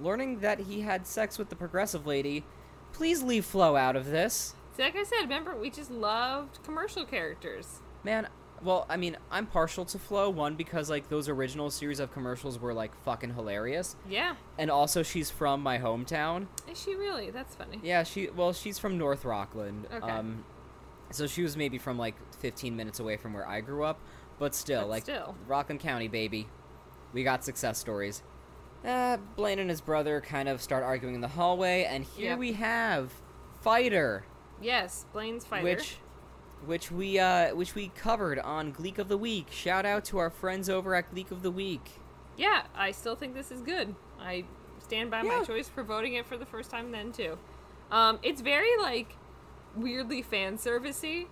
[0.00, 2.44] learning that he had sex with the progressive lady.
[2.92, 4.54] Please leave Flo out of this.
[4.76, 7.80] See, like I said, remember we just loved commercial characters.
[8.04, 8.28] Man,
[8.62, 12.58] well, I mean, I'm partial to Flo, one, because, like, those original series of commercials
[12.58, 13.96] were, like, fucking hilarious.
[14.08, 16.46] Yeah, And also, she's from my hometown.
[16.70, 17.30] is she really?
[17.30, 17.80] That's funny.
[17.82, 19.86] Yeah, she, well, she's from North Rockland.
[19.92, 20.10] Okay.
[20.10, 20.44] Um,
[21.10, 24.00] so she was maybe from, like, 15 minutes away from where I grew up.
[24.38, 25.34] But still, But like, still.
[25.46, 26.48] Rockland County, baby.
[27.12, 28.22] We got success stories.
[28.86, 32.38] Uh, Blaine and his brother kind of start arguing in the hallway, and here Yep.
[32.38, 33.12] we have
[33.60, 34.24] Fighter,
[34.60, 35.64] Yes, Blaine's fighter.
[35.64, 35.96] which
[36.64, 39.48] which we uh which we covered on Gleek of the Week.
[39.50, 42.00] Shout out to our friends over at Gleek of the Week.
[42.36, 43.94] Yeah, I still think this is good.
[44.20, 44.44] I
[44.78, 45.38] stand by Yeah.
[45.38, 47.38] my choice for voting it for the first time then too.
[47.90, 49.16] Um, it's very like
[49.74, 51.26] weirdly fan servicey,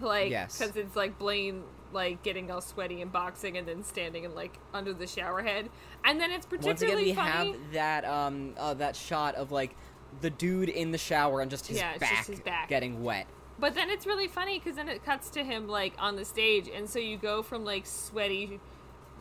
[0.00, 0.56] like Yes.
[0.58, 4.58] because it's like Blaine like getting all sweaty and boxing and then standing and like
[4.74, 5.68] under the shower head,
[6.04, 7.52] and then it's particularly Once again, we funny.
[7.52, 9.74] have that um uh, that shot of like
[10.20, 12.68] the dude in the shower and just his, Yeah, back, just his back.
[12.68, 13.26] getting wet.
[13.58, 16.68] But then it's really funny because then it cuts to him like on the stage,
[16.68, 18.60] and so you go from like sweaty,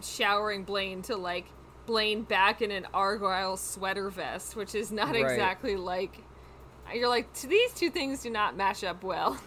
[0.02, 1.46] showering Blaine to like
[1.86, 5.24] Blaine back in an argyle sweater vest, which is not Right.
[5.24, 6.24] exactly like.
[6.94, 9.40] You're like these two things do not match up well.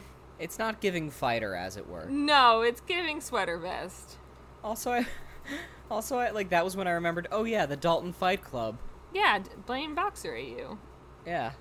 [0.44, 2.04] It's not giving Fighter, as it were.
[2.04, 4.18] No, it's giving sweater vest.
[4.62, 5.06] Also, I,
[5.90, 7.28] also, I like that was when I remembered.
[7.32, 8.76] Oh yeah, the Dalton Fight Club.
[9.14, 10.78] Yeah, d- Blaine boxer at you.
[11.26, 11.52] Yeah,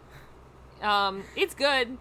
[0.81, 1.97] Um, it's good.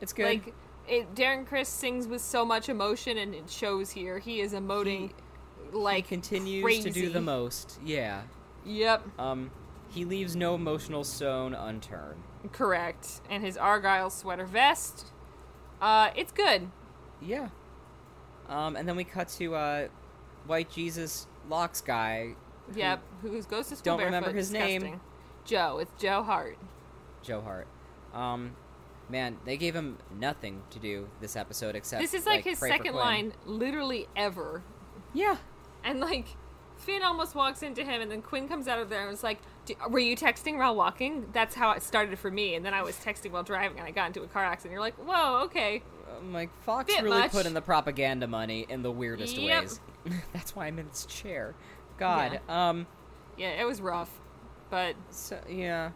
[0.00, 0.24] it's good.
[0.24, 0.54] Like
[0.88, 4.18] it, Darren Criss sings with so much emotion, and it shows here.
[4.18, 5.10] He is emoting
[5.72, 7.78] like he continues to do the most.
[7.84, 8.22] Yeah.
[8.64, 9.20] Yep.
[9.20, 9.50] Um,
[9.90, 12.22] he leaves no emotional stone unturned.
[12.52, 13.20] Correct.
[13.28, 15.10] And his Argyle sweater vest.
[15.80, 16.68] Uh, it's good.
[17.20, 17.48] Yeah.
[18.48, 19.88] Um, and then we cut to uh,
[20.46, 22.34] White Jesus Locks guy,
[22.74, 23.02] Yep.
[23.22, 25.00] Who goes to school Don't remember his name.
[25.44, 25.78] Joe.
[25.78, 26.56] It's Joe Hart.
[27.22, 27.66] Joe Hart.
[28.14, 28.56] Um,
[29.08, 32.70] man, they gave him nothing to do this episode except This is like, his pray
[32.70, 34.62] second line, literally ever.
[35.12, 35.36] Yeah.
[35.82, 36.28] And like,
[36.76, 39.38] Finn almost walks into him, and then Quinn comes out of there and was like,
[39.66, 42.54] "D- "Were you texting while walking?" That's how it started for me.
[42.54, 44.72] And then I was texting while driving, and I got into a car accident.
[44.72, 45.82] You're like, "Whoa, okay."
[46.18, 47.32] I'm like Fox Bit really much.
[47.32, 49.62] put in the propaganda money in the weirdest Yep.
[49.62, 49.80] ways.
[50.32, 51.54] That's why I'm in this chair.
[51.98, 52.40] God.
[52.48, 52.86] Um.
[53.36, 54.10] Yeah, it was rough,
[54.70, 55.90] but So yeah.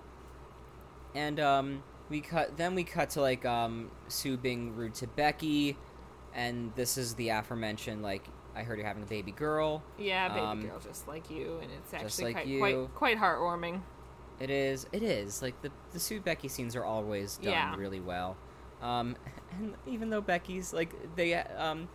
[1.15, 2.57] And um, we cut.
[2.57, 5.77] Then we cut to like um Sue being rude to Becky,
[6.35, 8.25] and this is the aforementioned like
[8.59, 9.83] I heard you're having a baby girl.
[9.99, 12.59] yeah, baby Um, girl, just like you, and it's actually like quite, you.
[12.95, 13.81] quite quite heartwarming.
[14.41, 14.87] It is.
[14.93, 17.77] It is like the the Sue Becky scenes are always done Yeah.
[17.77, 18.37] really well.
[18.83, 19.17] Um,
[19.53, 21.89] and even though Becky's like they um,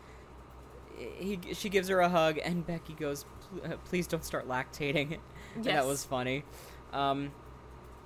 [0.97, 3.25] he she gives her a hug and Becky goes,
[3.63, 5.17] uh, "Please don't start lactating."
[5.55, 5.75] And Yes.
[5.75, 6.43] that was funny.
[6.93, 7.31] Um,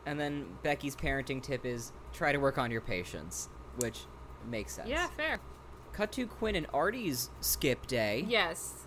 [0.05, 4.01] and then Becky's parenting tip is try to work on your patience, which
[4.49, 4.89] makes sense.
[4.89, 5.39] Yeah, fair.
[5.97, 8.23] Cut to Quinn and Artie's skip day.
[8.29, 8.85] Yes,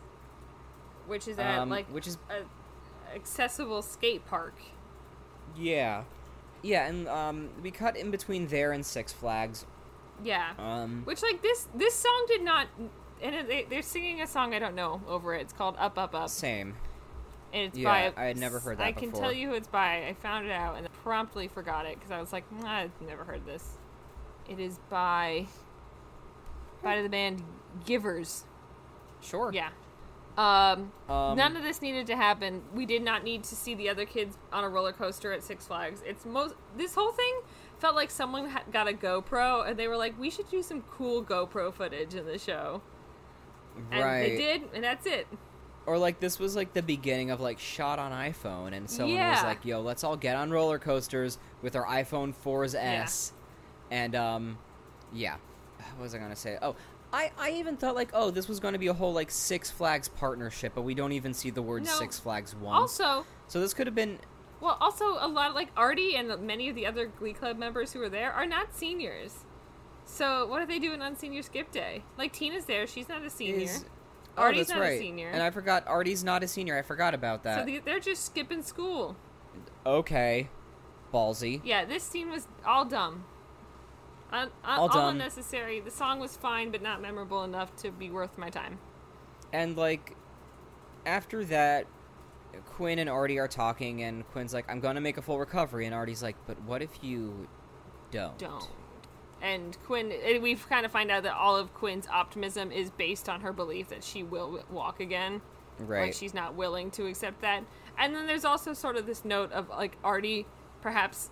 [1.09, 2.45] which is at Um, like which is a
[3.17, 4.55] accessible skate park.
[5.57, 6.05] yeah,
[6.63, 9.67] yeah, and um, we cut in between there and Six Flags.
[10.23, 12.69] Yeah, Um, which like this this song did not.
[13.21, 15.41] And they, they're singing a song I don't know over it.
[15.43, 16.77] It's called "Up Up Up." same.
[17.53, 18.23] And it's Yeah, by.
[18.23, 20.07] I had never heard that I can tell you who it's by.
[20.07, 23.25] I found it out and promptly forgot it because I was like, "Mm, I've never
[23.25, 23.77] heard this.
[24.49, 25.47] It is by.
[26.83, 27.43] By the band
[27.85, 28.45] Givers.
[29.21, 29.51] Sure.
[29.53, 29.69] Yeah.
[30.39, 32.63] Um, Um, none of this needed to happen.
[32.75, 35.67] We did not need to see the other kids on a roller coaster at Six
[35.67, 36.03] Flags.
[36.07, 36.55] It's most.
[36.77, 37.41] This whole thing
[37.79, 40.83] felt like someone ha- got a GoPro and they were like, "We should do some
[40.91, 42.81] cool GoPro footage in the show."
[43.91, 44.23] And right.
[44.23, 45.27] they did, and that's it.
[45.87, 49.43] Or like this was like the beginning of like shot on iPhone, and someone was
[49.43, 53.33] like, "Yo, let's all get on roller coasters with our iPhone 4s S,"
[53.91, 54.59] and um,
[55.13, 55.37] yeah.
[56.01, 56.57] What was I gonna say?
[56.63, 56.77] Oh,
[57.13, 59.71] I I even thought like, oh, this was going to be a whole like Six
[59.71, 61.93] Flags partnership, but we don't even see the word No.
[61.93, 62.99] Six Flags once.
[62.99, 64.19] Also, so this could have been
[64.63, 68.01] well, also a lot like Artie and many of the other Glee Club members who
[68.01, 69.45] are there are not seniors.
[70.07, 72.03] So what are they doing on senior skip day?
[72.17, 73.65] Like Tina's there, she's not a senior.
[73.65, 73.85] is.
[74.39, 75.29] Oh, Artie's that's not a senior.
[75.29, 76.79] And I forgot Artie's not a senior.
[76.79, 77.59] I forgot about that.
[77.59, 79.17] so they- they're just skipping school.
[79.85, 80.49] okay,
[81.13, 81.61] ballsy.
[81.63, 83.27] Yeah, this scene was all dumb.
[84.33, 85.09] Un- All all, dumb.
[85.11, 85.81] unnecessary.
[85.81, 88.79] The song was fine, but not memorable enough to be worth my time.
[89.53, 90.17] And like
[91.05, 91.87] after that,
[92.67, 95.95] Quinn and Artie are talking, and Quinn's like, "I'm gonna make a full recovery," and
[95.95, 97.49] Artie's like, "But what if you
[98.11, 98.69] don't?" Don't.
[99.43, 103.29] And Quinn, and we've kind of find out that all of Quinn's optimism is based
[103.29, 105.41] on her belief that she will walk again.
[105.79, 106.03] Right.
[106.07, 107.65] Like she's not willing to accept that.
[107.97, 110.47] And then there's also sort of this note of like Artie
[110.83, 111.31] perhaps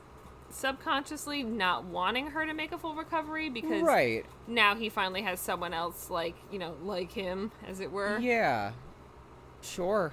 [0.51, 4.24] subconsciously not wanting her to make a full recovery because right.
[4.46, 8.18] now he finally has someone else like, you know, like him, as it were.
[8.18, 8.72] Yeah.
[9.61, 10.12] Sure.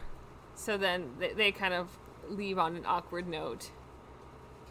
[0.55, 1.89] So then they, they kind of
[2.29, 3.69] leave on an awkward note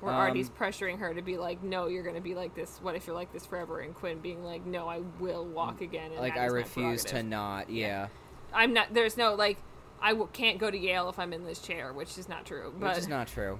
[0.00, 2.78] where Um, Artie's pressuring her to be like, no, you're going to be like this.
[2.82, 3.80] What if you're like this forever?
[3.80, 6.10] And Quinn being like, no, I will walk again.
[6.12, 7.70] And Like I refuse to prerogative." not.
[7.70, 8.08] Yeah.
[8.52, 9.58] I'm not, there's no like,
[10.00, 12.74] I w- can't go to Yale if I'm in this chair, which is not true.
[12.78, 13.58] But Which is not true.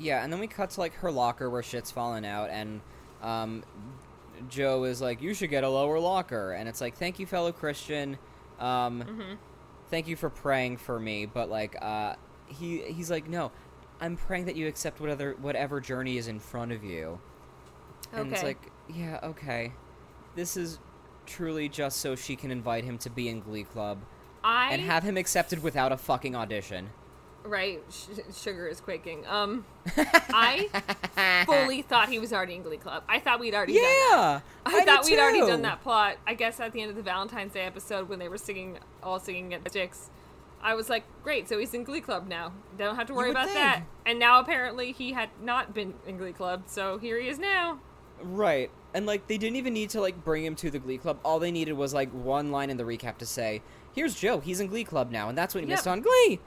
[0.00, 2.80] Yeah, and then we cut to like her locker where shit's falling out, and
[3.22, 3.62] um,
[4.48, 7.52] Joe is like, "You should get a lower locker," and it's like, "Thank you, fellow
[7.52, 8.18] Christian.
[8.58, 9.34] Um, Mm-hmm.
[9.90, 12.14] Thank you for praying for me." But like, uh,
[12.46, 13.52] he he's like, "No,
[14.00, 17.20] I'm praying that you accept whatever whatever journey is in front of you."
[18.12, 18.22] Okay.
[18.22, 19.72] And it's like, yeah, okay,
[20.34, 20.78] this is
[21.26, 23.98] truly just so she can invite him to be in Glee Club
[24.42, 26.90] I, and have him accepted without a fucking audition.
[27.44, 29.26] Right, sh- sugar is quaking.
[29.26, 29.64] Um,
[29.96, 30.68] I
[31.46, 33.04] fully thought he was already in Glee Club.
[33.08, 34.08] I thought we'd already done that.
[34.10, 36.16] Yeah, I, thought we'd already done that plot.
[36.26, 39.18] I guess at the end of the Valentine's Day episode when they were singing, all
[39.18, 40.10] singing at the Sticks,
[40.62, 42.52] I was like, great, so he's in Glee Club now.
[42.76, 43.82] Don't have to worry about that.
[44.04, 47.78] And now apparently he had not been in Glee Club, so here he is now.
[48.22, 48.70] Right.
[48.92, 51.18] And like they didn't even need to like bring him to the Glee Club.
[51.24, 53.62] All they needed was like one line in the recap to say,
[53.94, 54.40] "Here's Joe.
[54.40, 56.40] He's in Glee Club now." And that's what he missed on Glee.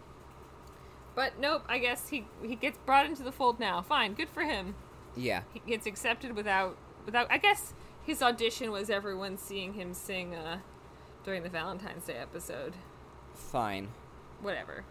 [1.16, 3.82] But nope, I guess he he gets brought into the fold now.
[3.82, 4.76] Fine, good for him.
[5.16, 5.44] Yeah.
[5.54, 7.28] He gets accepted without without.
[7.30, 10.58] I guess his audition was everyone seeing him sing uh,
[11.24, 12.74] during the Valentine's Day episode.
[13.36, 13.90] Fine.
[14.42, 14.84] Whatever.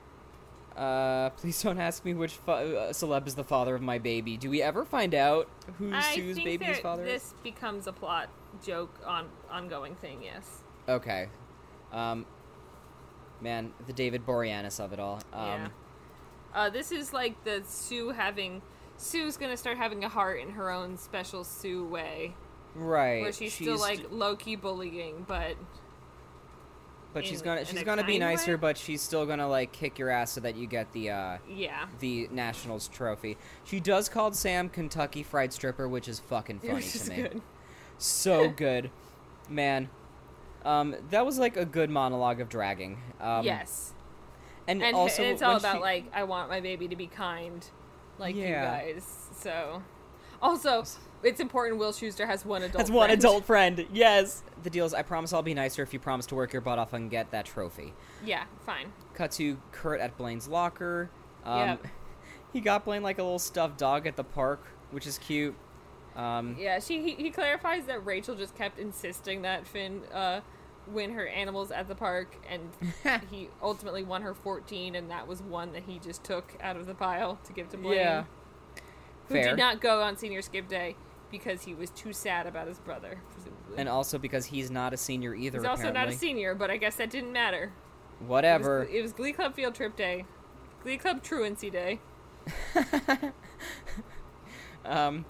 [0.77, 4.37] Uh, please don't ask me which fa- uh, celeb is the father of my baby.
[4.39, 7.23] Do we ever find out who's I whose think baby's there- father is?
[7.23, 8.31] this becomes a plot
[8.65, 10.23] joke on ongoing thing.
[10.23, 10.63] Yes.
[10.89, 11.29] Okay.
[11.93, 12.25] Um,
[13.43, 15.17] man, the David Boreanaz of it all.
[15.35, 15.69] Um, yeah.
[16.55, 18.63] Uh, this is like the Sue having.
[18.97, 22.35] Sue's gonna start having a heart in her own special Sue way,
[22.75, 23.23] Right.
[23.23, 25.57] where she's, still like low key bullying, but
[27.13, 28.57] but she's gonna she's gonna be nicer, way?
[28.57, 31.87] but she's still gonna like kick your ass so that you get the uh yeah,
[31.99, 33.37] the Nationals trophy.
[33.65, 37.17] She does call Sam Kentucky Fried Stripper, which is fucking funny which to me.
[37.17, 37.43] good.
[37.99, 38.91] So good,
[39.49, 39.91] man.
[40.65, 42.99] Um, that was like a good monologue of dragging.
[43.21, 43.93] Um, yes.
[44.69, 47.07] And, and, also and it's all about she- like I want my baby to be
[47.07, 47.65] kind,
[48.19, 49.05] like you guys.
[49.35, 49.83] So,
[50.41, 50.85] also,
[51.23, 51.79] it's important.
[51.79, 52.79] Will Schuester has one adult.
[52.79, 53.19] That's one friend.
[53.21, 53.87] adult friend.
[53.93, 54.43] Yes.
[54.63, 56.79] The deal is, I promise I'll be nicer if you promise to work your butt
[56.79, 57.93] off and get that trophy.
[58.25, 58.93] Yeah, fine.
[59.15, 61.11] Cut to Kurt at Blaine's locker.
[61.45, 61.87] Um, Yep.
[62.53, 65.55] He got Blaine like a little stuffed dog at the park, which is cute.
[66.15, 70.41] Um, Yeah, she he, he clarifies that Rachel just kept insisting that Finn uh,
[70.87, 75.43] win her animals at the park, and he ultimately won her fourteen, and that was
[75.43, 77.99] one that he just took out of the pile to give to Blaine.
[77.99, 78.25] yeah.
[79.29, 79.49] who Fair.
[79.51, 80.97] did not go on senior skip day
[81.31, 83.19] because he was too sad about his brother.
[83.33, 83.77] Presumably.
[83.79, 85.59] And also because he's not a senior either.
[85.59, 87.65] he's also not a senior, but I guess that didn't matter.
[87.65, 87.71] It
[88.21, 88.85] was- Whatever.
[88.85, 90.27] It was, Glee Club field trip day,
[90.83, 92.01] Glee Club truancy day.
[94.85, 95.25] Um,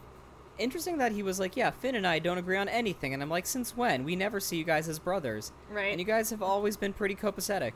[0.59, 3.30] interesting that he was like, "Yeah, Finn and I don't agree on anything," and I'm
[3.30, 4.05] like, "Since when?
[4.05, 5.90] We never see you guys as brothers, Right.
[5.90, 7.74] and you guys have always been pretty copacetic."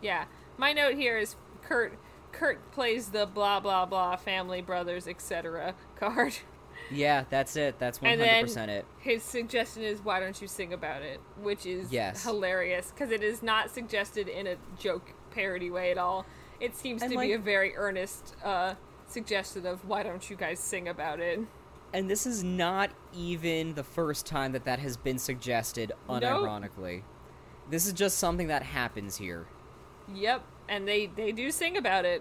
[0.00, 0.24] Yeah.
[0.56, 1.98] My note here is Kurt.
[2.32, 5.74] Kurt plays the blah blah blah family brothers etc.
[5.96, 6.34] card,
[6.90, 7.78] Yeah, that's it.
[7.78, 8.84] That's and 100 percent it.
[8.98, 12.24] his suggestion is why don't you sing about it, which is Yes.
[12.24, 16.26] hilarious because it is not suggested in a joke parody way at all.
[16.60, 18.74] It seems And, to like- be a very earnest uh,
[19.06, 21.40] suggestion of why don't you guys sing about it.
[21.94, 27.02] And this is not even the first time that that has been suggested, unironically.
[27.70, 29.46] This is just something that happens here.
[30.12, 32.20] Yep, and they they do sing about it,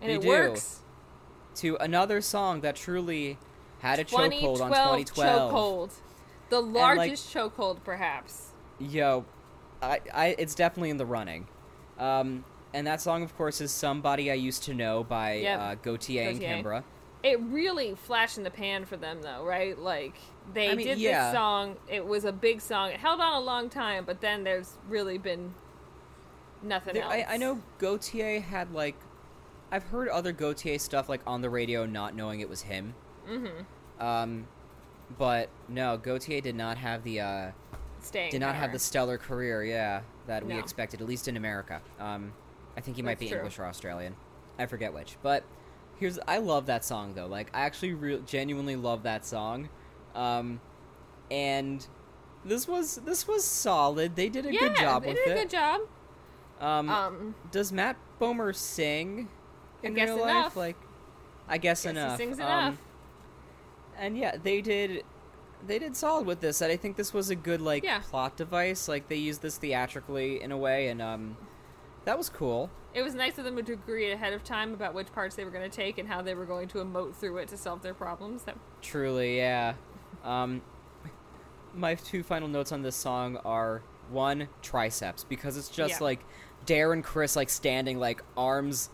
[0.00, 0.28] and They it do.
[0.28, 0.80] works.
[1.56, 3.38] To another song that truly
[3.78, 5.52] had a chokehold on 2012 2012.
[5.52, 5.90] chokehold,
[6.50, 8.48] the like- largest chokehold perhaps.
[8.80, 9.24] Yo,
[9.80, 11.46] I, I, it's definitely in the running.
[11.98, 12.44] Um,
[12.74, 15.60] and that song, of course, is "Somebody I Used to Know" by Yep.
[15.60, 16.62] uh, Gotye and Gotye.
[16.64, 16.84] Kimbra.
[17.22, 19.78] It really flashed in the pan for them though, right?
[19.78, 20.14] Like
[20.52, 21.26] they I mean, did yeah.
[21.30, 21.76] this song.
[21.88, 22.90] It was a big song.
[22.90, 25.54] It held on a long time, but then there's really been
[26.62, 27.12] nothing There- else.
[27.12, 28.96] I, I know Gotye had like,
[29.70, 32.94] I've heard other Gotye stuff like on the radio, not knowing it was him.
[33.28, 34.04] Mm-hmm.
[34.04, 34.48] Um,
[35.16, 37.50] but no, Gotye did not have the uh,
[38.00, 40.58] Staying did not have the stellar career, yeah, that we No.
[40.58, 41.80] expected, at least in America.
[42.00, 42.32] Um,
[42.76, 43.38] I think he might That's be true.
[43.38, 44.16] English or Australian.
[44.58, 45.16] I forget which.
[45.22, 45.44] But
[46.02, 47.26] here's, I love that song though.
[47.26, 49.68] Like, I actually re- genuinely love that song.
[50.14, 50.60] Um,
[51.30, 51.86] and
[52.44, 54.16] this was this was solid.
[54.16, 55.14] They did a yeah, good job with it.
[55.14, 55.42] they with did a it.
[55.44, 55.80] good job.
[56.60, 59.28] Um, Um, does Matt Bomer sing
[59.82, 60.44] I in guess real enough.
[60.44, 60.56] life?
[60.56, 60.76] Like,
[61.48, 62.18] I guess, Guess enough.
[62.18, 62.78] He sings Um, enough.
[63.98, 65.04] and yeah, they did
[65.66, 66.60] they did solid with this.
[66.60, 68.00] And I think this was a good like Yeah.
[68.00, 68.88] plot device.
[68.88, 71.36] Like they used this theatrically in a way, and um,
[72.04, 72.68] that was cool.
[72.94, 75.50] It was nice of them to agree ahead of time about which parts they were
[75.50, 77.94] going to take and how they were going to emote through it to solve their
[77.94, 78.42] problems.
[78.44, 79.74] That Truly, yeah.
[80.24, 80.60] Um,
[81.74, 86.04] my two final notes on this song are one triceps because it's just Yeah.
[86.04, 86.20] like
[86.66, 88.90] Darren Criss like standing like arms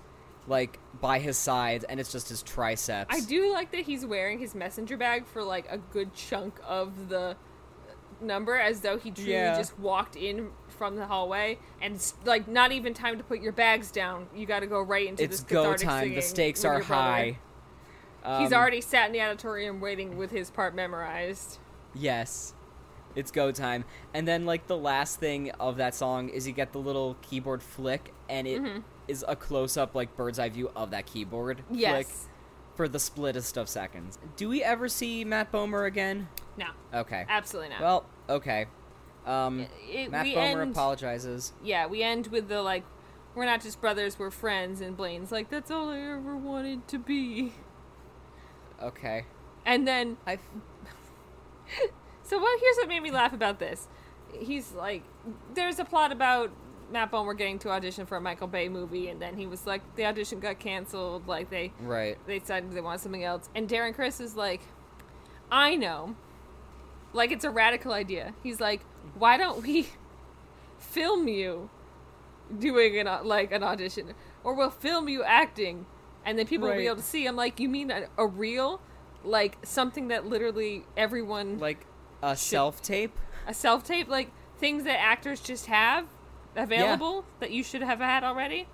[0.47, 3.15] like by his sides, and it's just his triceps.
[3.15, 7.11] I do like that he's wearing his messenger bag for like a good chunk of
[7.11, 7.37] the
[8.23, 9.57] number, as though he truly Yeah.
[9.59, 13.53] just walked in from the hallway and it's, like not even time to put your
[13.53, 14.29] bags down.
[14.35, 16.14] You got to go right into It's this go time.
[16.14, 17.39] The stakes are high.
[18.39, 21.59] He's Um, already sat in the auditorium waiting with his part memorized.
[21.95, 22.55] Yes.
[23.14, 23.85] It's go time.
[24.14, 27.62] And then like the last thing of that song is you get the little keyboard
[27.62, 28.62] flick and it
[29.09, 29.31] is Mm-hmm.
[29.31, 32.29] a close up like bird's eye view of that keyboard flick Yes.
[32.74, 34.18] for the splittest of seconds.
[34.37, 36.29] Do we ever see Matt Bomer again?
[36.59, 37.24] No, Okay.
[37.29, 37.81] absolutely not.
[37.81, 38.66] Well, okay.
[39.27, 41.53] Um It- Matt we Bomer end- apologizes.
[41.62, 42.85] yeah, we end with the like,
[43.35, 46.99] we're not just brothers, we're friends, and Blaine's like, that's all I ever wanted to
[46.99, 47.53] be.
[48.83, 49.25] Okay.
[49.66, 50.39] And then, I
[52.23, 52.61] so what?
[52.61, 53.89] Here's what made me laugh about this.
[54.33, 55.03] He's like,
[55.55, 56.51] there's a plot about
[56.91, 59.83] Matt Bomer getting to audition for a Michael Bay movie, and then he was like,
[59.97, 61.27] the audition got canceled.
[61.29, 62.16] Like they right.
[62.27, 63.49] they decided they wanted something else.
[63.55, 64.62] And Darren Criss is like,
[65.51, 66.14] I know.
[67.12, 68.35] Like it's a radical idea.
[68.43, 68.83] He's like,
[69.15, 69.89] why don't we
[70.79, 71.71] film you
[72.59, 75.87] doing an like an audition, or we'll film you acting,
[76.25, 77.27] and then people will be able to see.
[77.27, 78.81] I'm like, you mean a, a reel,
[79.25, 81.87] like something that literally everyone Like
[82.23, 83.17] a self tape?
[83.47, 86.07] a self tape, like things that actors just have
[86.57, 88.67] available that you should have had already.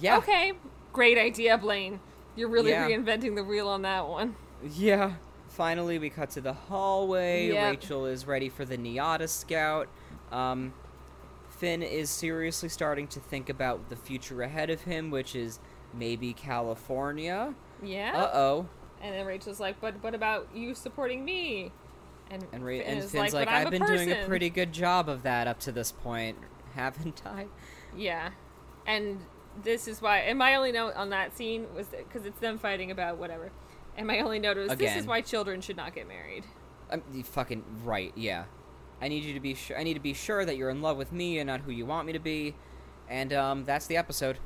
[0.00, 0.18] Yeah.
[0.18, 0.52] Okay,
[0.92, 2.00] great idea, Blaine.
[2.36, 2.88] You're really Yeah.
[2.88, 4.36] reinventing the wheel on that one.
[4.62, 5.14] Yeah.
[5.52, 7.48] Finally, we cut to the hallway.
[7.48, 7.70] Yep.
[7.70, 9.86] Rachel is ready for the NYADA Scout.
[10.30, 10.72] Um,
[11.50, 15.60] Finn is seriously starting to think about the future ahead of him, which is
[15.92, 17.54] maybe California.
[17.82, 18.12] Yeah.
[18.16, 18.66] Uh oh.
[19.02, 21.70] And then Rachel's like, "But what about you supporting me?"
[22.30, 24.72] And And, Ra- Finn and Finn's like, "But I'm I've been doing a pretty good
[24.72, 26.38] job of that up to this point,
[26.74, 27.46] haven't I?
[27.94, 28.30] Yeah,
[28.86, 29.20] and
[29.62, 30.20] this is why.
[30.20, 33.52] And my only note on that scene was because it's them fighting about whatever.
[33.96, 36.44] And my only note was, "This is why children should not get married."
[36.90, 38.12] I'm you fucking right.
[38.16, 38.44] Yeah.
[39.00, 39.76] I need you to be sure.
[39.76, 41.84] I need to be sure that you're in love with me and not who you
[41.84, 42.54] want me to be.
[43.08, 44.38] And um, that's the episode.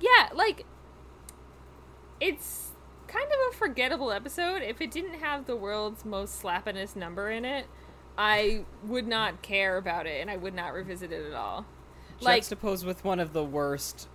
[0.00, 0.66] Yeah, like
[2.20, 2.70] it's
[3.06, 4.62] kind of a forgettable episode.
[4.62, 7.66] If it didn't have the world's most slappinest number in it,
[8.18, 11.66] I would not care about it and I would not revisit it at all.
[12.20, 14.08] Like Juxtaposed with one of the worst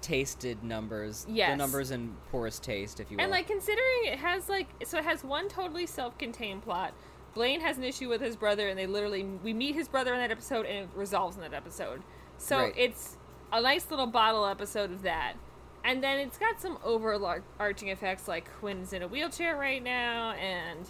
[0.00, 1.26] tasted numbers.
[1.50, 3.24] The numbers in poorest taste, if you will.
[3.24, 6.94] And like considering it has like so it has one totally self-contained plot.
[7.34, 10.20] Blaine has an issue with his brother, and they literally we meet his brother in
[10.20, 12.02] that episode, and it resolves in that episode.
[12.38, 12.74] So Right.
[12.76, 13.16] it's
[13.52, 15.34] a nice little bottle episode of that,
[15.84, 20.88] and then it's got some overarching effects like Quinn's in a wheelchair right now, and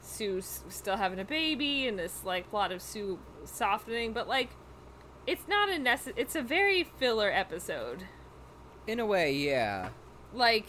[0.00, 4.50] Sue's still having a baby, and this like plot of Sue softening, but like
[5.26, 8.04] it's not a necess- It's a very filler episode
[8.86, 9.90] in a way, yeah.
[10.34, 10.68] like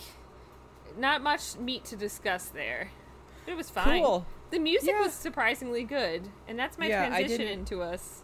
[0.98, 2.90] not much meat to discuss there.
[3.46, 4.02] But it was fine.
[4.04, 4.26] Cool.
[4.50, 5.02] The music Yeah.
[5.02, 8.24] was surprisingly good, and that's my Yeah, transition into us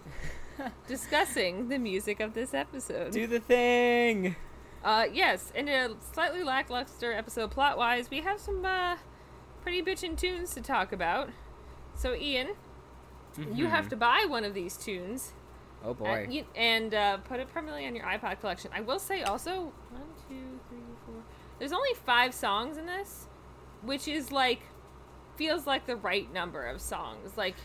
[0.88, 3.12] discussing the music of this episode.
[3.12, 4.36] Do the thing.
[4.84, 8.98] Uh, yes, in a slightly lackluster episode plot wise, we have some uh,
[9.62, 11.30] pretty bitchin' tunes to talk about.
[11.96, 12.50] So, Ian,
[13.38, 13.66] you Mm-hmm.
[13.68, 15.34] have to buy one of these tunes
[15.84, 16.06] Oh boy.
[16.24, 18.72] And, you- and uh, put it permanently on your iPod collection.
[18.74, 21.16] I will say also one, two, three, four.
[21.60, 23.28] There's only five songs in this,
[23.82, 24.62] which is like
[25.36, 27.36] feels like the right number of songs.
[27.38, 27.56] Like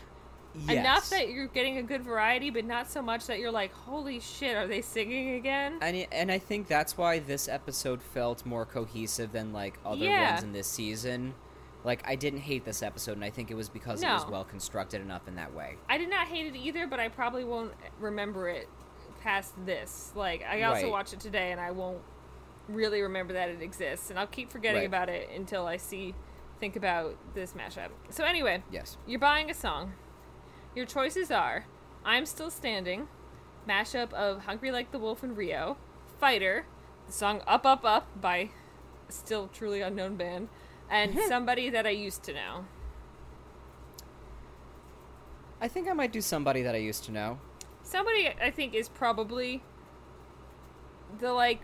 [0.67, 4.19] enough that you're getting a good variety, but not so much that you're like, holy
[4.19, 5.77] shit, are they singing again?
[5.81, 10.31] and and I think that's why this episode felt more cohesive than like other Yeah.
[10.33, 11.35] ones in this season.
[11.83, 14.43] Like I didn't hate this episode, and I think it was because it was well
[14.43, 15.75] constructed enough in that way.
[15.89, 18.67] I did not hate it either, but I probably won't remember it
[19.21, 20.11] past this.
[20.15, 20.91] Like I also Right.
[20.91, 22.01] watched it today, and I won't
[22.67, 24.87] really remember that it exists, and I'll keep forgetting Right.
[24.87, 26.13] about it until I see,
[26.59, 27.89] think about this mashup.
[28.09, 28.97] So anyway, Yes.
[29.07, 29.93] you're buying a song.
[30.75, 31.65] Your choices are
[32.05, 33.07] "I'm Still Standing,"
[33.67, 35.77] mashup of "Hungry Like the Wolf" and Rio,
[36.19, 36.65] "Fighter,"
[37.07, 38.49] the song "Up Up Up" by
[39.07, 40.49] a still truly unknown band,
[40.89, 42.65] and "Somebody That I Used to Know."
[45.61, 47.39] I think I might do somebody that I used to know.
[47.83, 49.61] Somebody I think is probably
[51.19, 51.61] the like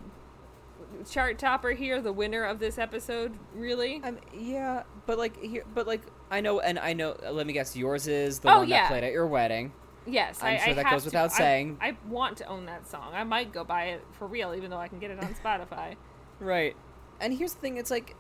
[1.10, 3.34] chart topper here, the winner of this episode.
[3.54, 4.02] Really?
[4.04, 7.16] Um, yeah, but like here, but like I know, and I know.
[7.26, 8.82] uh, Let me guess, yours is the Oh, one yeah.
[8.84, 9.72] that played at your wedding.
[10.08, 11.08] Yes, I'm I, sure I that goes to.
[11.08, 11.78] without I- saying.
[11.82, 13.14] I, want to own that song.
[13.16, 15.96] I might go buy it for real, even though I can get it on Spotify.
[16.40, 16.76] Right.
[17.22, 18.16] And here's the thing: it's like,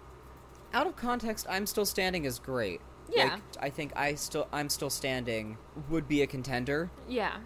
[0.75, 2.81] out of context, "I'm Still Standing" is great.
[3.09, 3.25] Yeah.
[3.35, 5.57] Like, I think I still, I'm still standing
[5.89, 7.37] would be a contender, Yeah,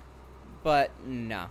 [0.64, 1.48] but no.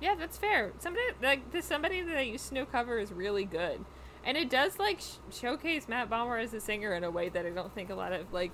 [0.00, 0.72] yeah, that's fair.
[0.78, 3.84] Somebody like this, somebody that I used to know cover is really good,
[4.24, 7.44] and it does like sh- showcase Matt Bomer as a singer in a way that
[7.44, 8.52] I don't think a lot of like.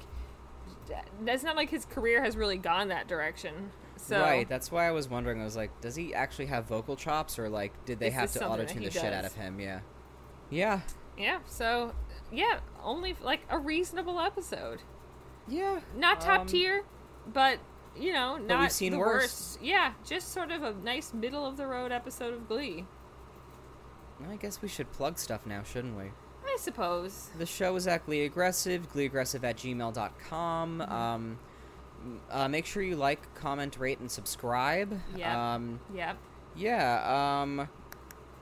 [1.22, 3.70] That's not like his career has really gone that direction.
[3.96, 4.46] So Right.
[4.48, 5.40] That's why I was wondering.
[5.40, 8.46] I was like, does he actually have vocal chops, or like, did they have to
[8.46, 9.60] auto-tune he the shit out of him?
[9.60, 9.80] Yeah.
[10.50, 10.80] Yeah.
[11.16, 11.92] Yeah, so
[12.34, 14.80] yeah, only like a reasonable episode.
[15.48, 15.80] Yeah.
[15.96, 16.84] Not top Um, tier,
[17.26, 17.58] but
[17.96, 19.22] you know, not we've seen the worse.
[19.22, 19.62] worst.
[19.62, 22.86] Yeah, just sort of a nice middle of the road episode of Glee.
[24.30, 26.04] I guess we should plug stuff now, shouldn't we?
[26.46, 27.30] I suppose.
[27.38, 30.78] The show is at Glee Aggressive, gleeaggressive at gmail.com.
[30.78, 30.92] Mm-hmm.
[30.92, 31.38] Um,
[32.30, 35.00] uh, make sure you like, comment, rate, and subscribe.
[35.16, 35.54] Yeah.
[35.54, 36.16] Um, Yep.
[36.56, 37.40] yeah.
[37.42, 37.68] Um,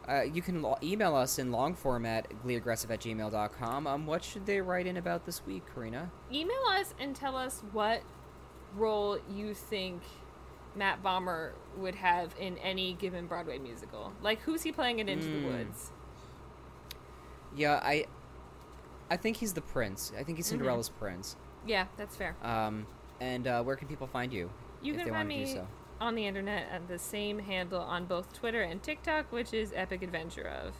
[0.08, 3.86] uh, you can email us in long form at gleeaggressive at gmail.com.
[3.86, 6.10] Um, what should they write in about this week, Karina?
[6.32, 8.02] Email us and tell us what
[8.76, 10.02] role you think
[10.74, 14.12] Matt Bomer would have in any given Broadway musical.
[14.22, 15.44] Like, who's he playing in Into the Mm.
[15.46, 15.90] Woods?
[17.54, 18.06] Yeah, I
[19.10, 20.10] I think he's the prince.
[20.18, 20.50] I think he's Mhm.
[20.50, 21.36] Cinderella's prince.
[21.66, 22.34] Yeah, that's fair.
[22.42, 22.86] Um,
[23.20, 24.50] and uh, where can people find you
[24.80, 25.66] You if can they find want to me do so?
[26.02, 30.02] On the internet at the same handle on both Twitter and TikTok, which is Epic
[30.02, 30.74] Adventure of.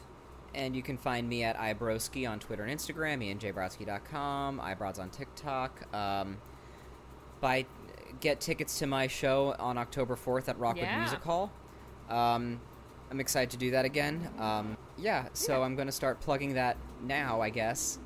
[0.53, 5.93] And you can find me at iBroski on Twitter and Instagram, ianjbrowski.com, iBrods on TikTok.
[5.95, 6.37] Um,
[7.39, 7.65] buy,
[8.19, 10.99] get tickets to my show on October 4th at Rockwood Yeah.
[10.99, 11.51] Music Hall.
[12.09, 12.59] Um,
[13.09, 14.29] I'm excited to do that again.
[14.37, 15.65] Um, yeah, so Yeah.
[15.65, 17.97] I'm going to start plugging that now, I guess.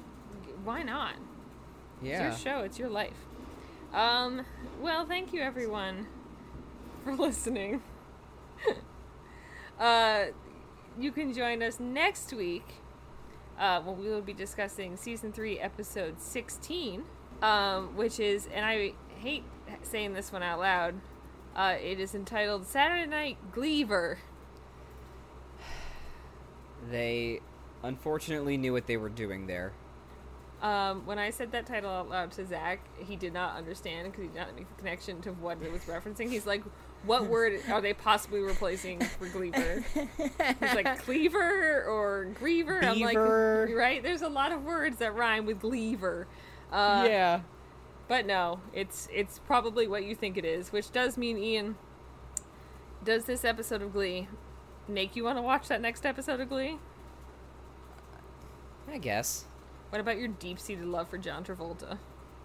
[0.63, 1.15] Why not?
[2.01, 2.30] Yeah.
[2.32, 2.59] It's your show.
[2.63, 3.18] It's your life.
[3.93, 4.45] Um.
[4.82, 6.05] Well, thank you everyone
[7.08, 7.82] for listening.
[9.80, 10.26] uh,
[10.99, 12.66] you can join us next week.
[13.58, 17.03] Uh, when we will be discussing season three, episode sixteen,
[17.41, 19.43] um, which is, and I hate
[19.82, 20.95] saying this one out loud.
[21.55, 24.20] Uh, it is entitled Saturday Night Gleaver.
[26.91, 27.41] They
[27.84, 29.74] unfortunately knew what they were doing there.
[30.62, 34.24] Um, when I said that title out loud to Zach, he did not understand because
[34.24, 36.30] he did not make the connection to what it was referencing.
[36.30, 36.64] He's like,
[37.06, 43.18] "What word are they possibly replacing for Gleaver?" He's like, "Cleaver or Griever?" I'm like,
[43.18, 46.28] "Right." There's a lot of words that rhyme with Gleaver.
[46.72, 47.41] Uh, yeah.
[48.08, 51.78] but no, it's it's probably what you think it is, which does mean Ian.
[53.04, 54.28] Does this episode of Glee
[54.88, 56.78] make you want to watch that next episode of Glee?
[58.91, 59.45] I guess.
[59.89, 61.98] What about your deep-seated love for John Travolta?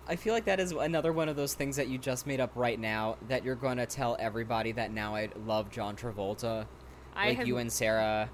[0.09, 2.51] I feel like that is another one of those things that you just made up
[2.57, 6.67] right now that you're going to tell everybody that now I love John Travolta.
[7.15, 8.29] I like have you and Sarah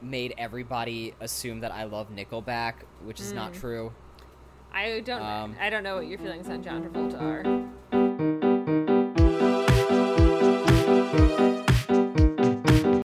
[0.00, 2.74] made everybody assume that I love Nickelback,
[3.04, 3.60] which is not Mm.
[3.60, 3.92] true.
[4.72, 5.22] I don't.
[5.22, 8.01] Um, I don't know what your feelings on John Travolta are.